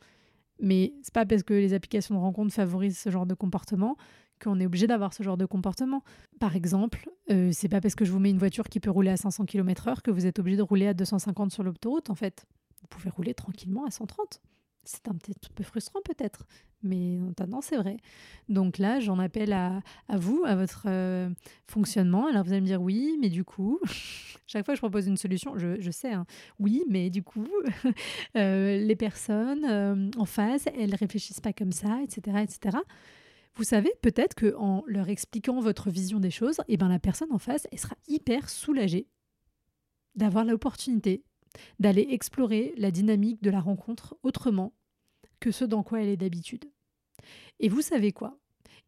Mais 0.59 0.95
c'est 1.03 1.15
pas 1.15 1.25
parce 1.25 1.45
que 1.45 1.55
les 1.55 1.75
applications 1.75 2.17
de 2.17 2.21
rencontres 2.21 2.53
favorisent 2.53 2.99
ce 2.99 3.11
genre 3.11 3.25
de 3.25 3.35
comportement 3.35 3.97
qu'on 4.41 4.59
est 4.61 4.67
obligé 4.67 4.87
d'avoir 4.87 5.13
ce 5.13 5.23
genre 5.23 5.37
de 5.37 5.47
comportement. 5.47 6.03
Par 6.39 6.57
exemple, 6.57 7.09
euh, 7.31 7.51
c'est 7.53 7.69
pas 7.69 7.81
parce 7.81 7.95
que 7.95 8.05
je 8.05 8.13
vous 8.13 8.19
mets 8.19 8.31
une 8.31 8.39
voiture 8.39 8.69
qui 8.69 8.81
peut 8.81 8.91
rouler 8.91 9.11
à 9.11 9.17
500 9.17 9.45
km/h 9.45 10.03
que 10.03 10.11
vous 10.11 10.27
êtes 10.27 10.39
obligé 10.39 10.57
de 10.57 10.63
rouler 10.63 10.89
à 10.89 10.95
250 10.95 11.53
sur 11.53 11.63
l'autoroute, 11.63 12.11
en 12.11 12.15
fait. 12.15 12.47
Vous 12.81 12.87
pouvez 12.89 13.11
rouler 13.11 13.35
tranquillement 13.35 13.85
à 13.85 13.91
130. 13.91 14.41
C'est 14.83 15.09
un 15.09 15.15
petit 15.15 15.35
peu 15.55 15.63
frustrant 15.63 16.01
peut-être, 16.03 16.47
mais 16.83 17.19
en 17.21 17.61
c'est 17.61 17.77
vrai. 17.77 17.99
Donc 18.49 18.79
là, 18.79 18.99
j'en 18.99 19.19
appelle 19.19 19.53
à, 19.53 19.83
vous, 20.09 20.43
à 20.47 20.57
votre 20.57 20.85
euh, 20.87 21.29
fonctionnement. 21.67 22.27
Alors 22.27 22.45
vous 22.45 22.53
allez 22.53 22.63
me 22.63 22.67
dire 22.67 22.81
oui, 22.81 23.19
mais 23.21 23.29
du 23.29 23.45
coup, 23.45 23.79
chaque 24.47 24.65
fois 24.65 24.73
que 24.73 24.77
je 24.77 24.81
propose 24.81 25.07
une 25.07 25.19
solution, 25.19 25.59
je, 25.59 25.91
sais, 25.91 26.13
hein, 26.13 26.25
oui, 26.59 26.83
mais 26.89 27.11
du 27.11 27.23
coup, 27.23 27.47
euh, 28.37 28.79
les 28.79 28.97
personnes 28.97 30.11
en 30.17 30.25
face, 30.25 30.67
elles 30.79 30.95
réfléchissent 30.95 31.41
pas 31.41 31.53
comme 31.53 31.73
ça, 31.73 32.01
etc., 32.03 32.39
etc. 32.43 32.79
Vous 33.61 33.65
savez, 33.65 33.93
peut-être 34.01 34.35
qu'en 34.35 34.83
leur 34.87 35.11
expliquant 35.11 35.61
votre 35.61 35.91
vision 35.91 36.19
des 36.19 36.31
choses, 36.31 36.63
eh 36.67 36.79
ben, 36.79 36.89
la 36.89 36.99
personne 36.99 37.31
en 37.31 37.37
face, 37.37 37.67
elle 37.71 37.79
sera 37.79 37.95
hyper 38.09 38.49
soulagée 38.49 39.07
d'avoir 40.15 40.47
l'opportunité 40.47 41.25
d'aller 41.79 42.07
explorer 42.09 42.73
la 42.79 42.91
dynamique 42.91 43.43
de 43.43 43.51
la 43.51 43.61
rencontre 43.61 44.17
autrement 44.23 44.73
que 45.41 45.51
ce 45.51 45.67
dans 45.67 45.83
quoi 45.83 46.01
elle 46.01 46.09
est 46.09 46.17
d'habitude. 46.17 46.71
Et 47.59 47.69
vous 47.69 47.83
savez 47.83 48.13
quoi? 48.13 48.39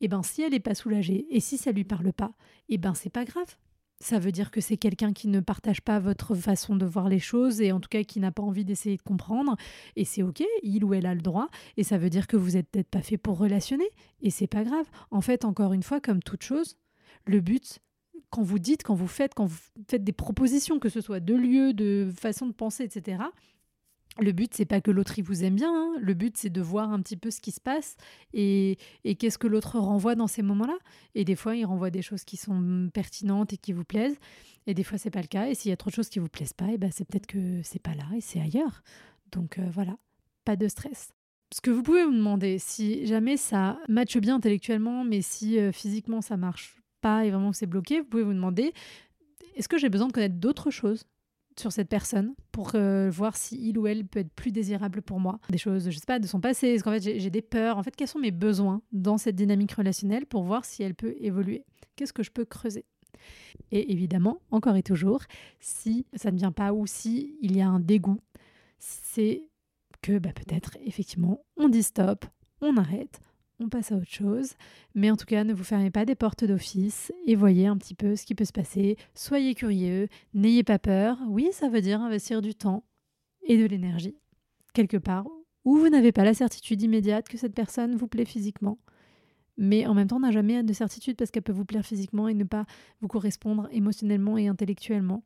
Eh 0.01 0.09
ben 0.09 0.23
si 0.23 0.41
elle 0.41 0.53
n'est 0.53 0.59
pas 0.59 0.75
soulagée 0.75 1.27
et 1.29 1.41
si 1.41 1.59
ça 1.59 1.71
lui 1.71 1.85
parle 1.85 2.15
pas, 2.15 2.33
eh 2.71 2.79
ben 2.79 2.95
c'est 2.95 3.11
pas 3.11 3.27
grave 3.27 3.59
ça 4.03 4.19
veut 4.19 4.33
dire 4.33 4.51
que 4.51 4.61
c'est 4.61 4.77
quelqu'un 4.77 5.13
qui 5.13 5.29
ne 5.29 5.41
partage 5.41 5.81
pas 5.81 6.01
votre 6.01 6.35
façon 6.35 6.75
de 6.75 6.85
voir 6.85 7.09
les 7.09 7.21
choses 7.21 7.61
et 7.61 7.71
en 7.71 7.79
tout 7.79 7.89
cas 7.89 8.03
qui 8.03 8.19
n'a 8.19 8.33
pas 8.33 8.43
envie 8.43 8.65
d'essayer 8.65 8.97
de 8.97 9.03
comprendre. 9.03 9.57
Et 9.95 10.05
c'est 10.05 10.23
ok, 10.23 10.43
il 10.63 10.85
ou 10.85 10.93
elle 10.93 11.07
a 11.07 11.15
le 11.15 11.21
droit. 11.21 11.49
Et 11.77 11.85
ça 11.85 11.99
veut 11.99 12.11
dire 12.11 12.27
que 12.27 12.37
vous 12.37 12.51
n'êtes 12.51 12.69
peut-être 12.69 12.91
pas 12.91 13.03
fait 13.03 13.17
pour 13.17 13.39
relationner. 13.39 13.89
Et 14.21 14.31
c'est 14.31 14.49
pas 14.49 14.65
grave. 14.65 14.87
En 15.11 15.21
fait, 15.21 15.45
encore 15.45 15.73
une 15.73 15.85
fois, 15.85 16.01
comme 16.01 16.21
toute 16.21 16.43
chose, 16.43 16.77
le 17.27 17.41
but, 17.41 17.79
quand 18.31 18.43
vous 18.43 18.59
dites, 18.59 18.83
quand 18.83 18.95
vous 18.95 19.07
faites, 19.07 19.35
quand 19.35 19.47
vous 19.47 19.61
faites 19.89 20.03
des 20.03 20.13
propositions, 20.13 20.81
que 20.81 20.89
ce 20.89 21.01
soit 21.01 21.21
de 21.21 21.35
lieu, 21.35 21.73
de 21.73 22.11
façon 22.17 22.47
de 22.47 22.53
penser, 22.53 22.85
etc., 22.85 23.23
le 24.19 24.33
but, 24.33 24.53
c'est 24.55 24.67
pas 24.67 24.81
que 24.81 24.91
l'autre 24.91 25.15
vous 25.23 25.45
aime 25.45 25.55
bien. 25.55 25.73
Hein. 25.73 25.95
Le 26.01 26.15
but, 26.15 26.37
c'est 26.37 26.51
de 26.51 26.61
voir 26.61 26.93
un 26.93 27.01
petit 27.01 27.17
peu 27.17 27.31
ce 27.31 27.41
qui 27.41 27.51
se 27.51 27.61
passe 27.61 27.97
et, 28.35 28.77
qu'est-ce 29.19 29.39
que 29.39 29.47
l'autre 29.47 29.79
renvoie 29.79 30.15
dans 30.15 30.27
ces 30.27 30.43
moments-là. 30.43 30.77
Et 31.15 31.25
des 31.25 31.37
fois, 31.37 31.57
il 31.57 31.65
renvoie 31.65 31.91
des 31.91 32.03
choses 32.03 32.25
qui 32.25 32.37
sont 32.37 32.91
pertinentes 32.93 33.53
et 33.53 33.57
qui 33.57 33.73
vous 33.73 33.85
plaisent. 33.85 34.19
Et 34.67 34.75
des 34.75 34.85
fois, 34.85 34.99
c'est 34.99 35.11
pas 35.11 35.23
le 35.23 35.29
cas. 35.29 35.49
Et 35.49 35.55
s'il 35.55 35.71
y 35.71 35.73
a 35.73 35.77
trop 35.77 35.91
de 35.91 35.95
choses 35.95 36.09
qui 36.09 36.19
vous 36.19 36.29
plaisent 36.29 36.53
pas, 36.53 36.71
et 36.71 36.79
ben 36.79 36.91
c'est 36.93 37.07
peut-être 37.07 37.27
que 37.27 37.63
c'est 37.63 37.83
pas 37.83 37.95
là 37.95 38.05
et 38.15 38.21
c'est 38.21 38.41
ailleurs. 38.41 38.83
Donc 39.33 39.59
euh, 39.59 39.67
voilà, 39.73 39.97
pas 40.45 40.57
de 40.57 40.69
stress. 40.69 41.13
Ce 41.53 41.61
que 41.61 41.71
vous 41.71 41.83
pouvez 41.83 42.05
vous 42.05 42.13
demander, 42.13 42.59
si 42.59 43.07
jamais 43.07 43.37
ça 43.37 43.79
matche 43.89 44.17
bien 44.19 44.37
intellectuellement, 44.37 45.05
mais 45.05 45.21
si 45.23 45.59
euh, 45.59 45.73
physiquement 45.73 46.21
ça 46.21 46.37
marche 46.37 46.77
pas 47.01 47.25
et 47.27 47.31
vraiment 47.31 47.53
c'est 47.53 47.67
bloqué, 47.67 48.01
vous 48.01 48.07
pouvez 48.07 48.23
vous 48.23 48.33
demander 48.33 48.73
est-ce 49.55 49.69
que 49.69 49.77
j'ai 49.77 49.91
besoin 49.91 50.09
de 50.09 50.13
connaître 50.13 50.37
d'autres 50.37 50.71
choses? 50.71 51.05
Sur 51.59 51.73
cette 51.73 51.89
personne 51.89 52.35
pour 52.51 52.73
euh, 52.75 53.11
voir 53.11 53.37
si 53.37 53.69
il 53.69 53.79
ou 53.79 53.87
elle 53.87 54.07
peut 54.07 54.21
être 54.21 54.33
plus 54.33 54.53
désirable 54.53 55.03
pour 55.03 55.21
moi. 55.21 55.39
Des 55.51 55.59
choses, 55.59 55.91
je 55.91 55.99
sais 55.99 56.07
pas, 56.07 56.19
de 56.19 56.27
son 56.27 56.41
passé, 56.41 56.69
est-ce 56.69 56.85
qu'en 56.85 56.93
fait 56.93 57.19
j'ai 57.19 57.31
des 57.31 57.43
peurs, 57.43 57.79
en 57.79 57.83
fait 57.83 57.95
quels 57.95 58.09
sont 58.09 58.19
mes 58.19 58.31
besoins 58.31 58.83
dans 58.93 59.19
cette 59.19 59.37
dynamique 59.37 59.73
relationnelle 59.73 60.27
pour 60.27 60.45
voir 60.45 60.65
si 60.65 60.83
elle 60.83 60.95
peut 60.95 61.15
évoluer? 61.19 61.65
Qu'est-ce 61.97 62.13
que 62.13 62.23
je 62.23 62.31
peux 62.31 62.45
creuser? 62.45 62.85
Et 63.71 63.93
évidemment, 63.93 64.41
encore 64.51 64.77
et 64.77 64.83
toujours, 64.83 65.21
si 65.61 66.07
ça 66.15 66.31
ne 66.31 66.37
vient 66.37 66.53
pas 66.53 66.73
ou 66.73 66.87
si 66.87 67.37
il 67.41 67.57
y 67.57 67.61
a 67.61 67.69
un 67.69 67.81
dégoût, 67.81 68.19
c'est 68.79 69.45
que 70.01 70.19
bah, 70.19 70.33
peut-être 70.35 70.77
effectivement 70.85 71.45
on 71.57 71.69
dit 71.69 71.83
stop, 71.83 72.25
on 72.61 72.77
arrête, 72.77 73.21
on 73.61 73.69
passe 73.69 73.93
à 73.93 73.97
autre 73.97 74.11
chose. 74.11 74.55
Mais 74.95 75.11
en 75.11 75.17
tout 75.17 75.27
cas, 75.27 75.45
ne 75.45 75.55
vous 75.55 75.65
fermez 75.65 75.91
pas 75.91 76.05
des 76.05 76.15
portes 76.15 76.45
d'office 76.45 77.13
et 77.27 77.35
voyez 77.35 77.67
un 77.67 77.77
petit 77.77 77.95
peu 77.95 78.17
ce 78.17 78.25
qui 78.27 78.35
peut 78.35 78.45
se 78.45 78.53
passer. 78.53 78.97
Soyez 79.15 79.55
curieux, 79.55 80.09
n'ayez 80.35 80.65
pas 80.65 80.79
peur. 80.79 81.19
Oui, 81.29 81.49
ça 81.53 81.69
veut 81.69 81.81
dire 81.81 82.01
investir 82.01 82.43
du 82.43 82.55
temps 82.55 82.85
et 83.45 83.57
de 83.59 83.67
l'énergie 83.67 84.17
quelque 84.73 84.97
part 84.97 85.27
où 85.65 85.77
vous 85.77 85.89
n'avez 85.89 86.13
pas 86.13 86.25
la 86.25 86.35
certitude 86.35 86.83
immédiate 86.83 87.29
que 87.29 87.39
cette 87.39 87.55
personne 87.55 87.95
vous 87.95 88.09
plaît 88.09 88.25
physiquement. 88.25 88.79
Mais 89.57 89.87
en 89.87 89.95
même 89.95 90.09
temps, 90.09 90.17
on 90.17 90.21
n'a 90.21 90.31
jamais 90.31 90.63
de 90.63 90.73
certitude 90.73 91.17
parce 91.17 91.31
qu'elle 91.31 91.43
peut 91.43 91.53
vous 91.53 91.65
plaire 91.65 91.85
physiquement 91.85 92.27
et 92.27 92.35
ne 92.35 92.45
pas 92.45 92.65
vous 93.01 93.09
correspondre 93.09 93.69
émotionnellement 93.71 94.39
et 94.39 94.49
intellectuellement. 94.49 95.23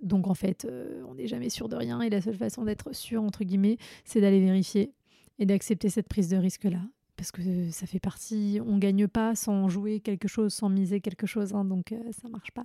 Donc 0.00 0.28
en 0.28 0.34
fait, 0.34 0.64
euh, 0.64 1.02
on 1.08 1.16
n'est 1.16 1.26
jamais 1.26 1.50
sûr 1.50 1.68
de 1.68 1.76
rien 1.76 2.00
et 2.00 2.10
la 2.10 2.20
seule 2.20 2.36
façon 2.36 2.64
d'être 2.64 2.94
sûr, 2.94 3.22
entre 3.22 3.44
guillemets, 3.44 3.76
c'est 4.04 4.20
d'aller 4.20 4.40
vérifier 4.40 4.94
et 5.38 5.46
d'accepter 5.46 5.88
cette 5.88 6.08
prise 6.08 6.28
de 6.28 6.36
risque-là 6.36 6.80
parce 7.18 7.32
que 7.32 7.70
ça 7.70 7.86
fait 7.86 7.98
partie, 7.98 8.60
on 8.64 8.78
gagne 8.78 9.08
pas 9.08 9.34
sans 9.34 9.68
jouer 9.68 10.00
quelque 10.00 10.28
chose, 10.28 10.54
sans 10.54 10.68
miser 10.70 11.00
quelque 11.00 11.26
chose, 11.26 11.52
hein, 11.52 11.64
donc 11.64 11.92
euh, 11.92 11.98
ça 12.12 12.28
marche 12.28 12.52
pas. 12.52 12.62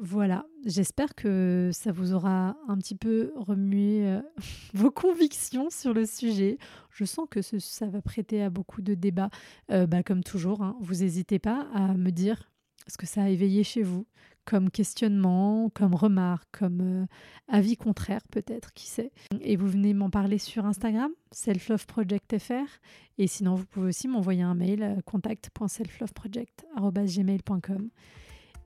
Voilà, 0.00 0.46
j'espère 0.64 1.14
que 1.14 1.70
ça 1.72 1.92
vous 1.92 2.14
aura 2.14 2.56
un 2.66 2.78
petit 2.78 2.94
peu 2.94 3.32
remué 3.36 4.06
euh, 4.06 4.20
vos 4.74 4.90
convictions 4.90 5.68
sur 5.68 5.92
le 5.92 6.06
sujet. 6.06 6.56
Je 6.90 7.04
sens 7.04 7.26
que 7.30 7.42
ça 7.42 7.86
va 7.86 8.00
prêter 8.00 8.42
à 8.42 8.48
beaucoup 8.48 8.80
de 8.80 8.94
débats, 8.94 9.30
euh, 9.70 9.86
bah, 9.86 10.02
comme 10.02 10.24
toujours. 10.24 10.62
Hein. 10.62 10.76
vous 10.80 10.96
n'hésitez 10.96 11.38
pas 11.38 11.68
à 11.74 11.92
me 11.94 12.10
dire 12.10 12.50
ce 12.86 12.96
que 12.96 13.06
ça 13.06 13.24
a 13.24 13.28
éveillé 13.28 13.62
chez 13.64 13.82
vous, 13.82 14.06
comme 14.44 14.70
questionnement, 14.70 15.70
comme 15.74 15.94
remarque, 15.94 16.48
comme 16.58 16.80
euh, 16.80 17.04
avis 17.48 17.76
contraire 17.76 18.22
peut-être, 18.30 18.72
qui 18.72 18.88
sait. 18.88 19.12
Et 19.40 19.56
vous 19.56 19.68
venez 19.68 19.94
m'en 19.94 20.10
parler 20.10 20.38
sur 20.38 20.66
Instagram, 20.66 21.12
selfloveprojectfr. 21.30 22.80
Et 23.18 23.26
sinon, 23.26 23.54
vous 23.54 23.66
pouvez 23.66 23.88
aussi 23.88 24.08
m'envoyer 24.08 24.42
un 24.42 24.54
mail, 24.54 24.82
euh, 24.82 24.96
contact.selfloveproject.gmail.com. 25.04 27.90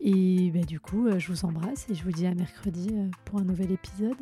Et 0.00 0.50
bah, 0.50 0.64
du 0.64 0.80
coup, 0.80 1.06
euh, 1.06 1.18
je 1.18 1.32
vous 1.32 1.44
embrasse 1.44 1.88
et 1.90 1.94
je 1.94 2.02
vous 2.02 2.12
dis 2.12 2.26
à 2.26 2.34
mercredi 2.34 2.94
pour 3.24 3.38
un 3.38 3.44
nouvel 3.44 3.70
épisode. 3.72 4.16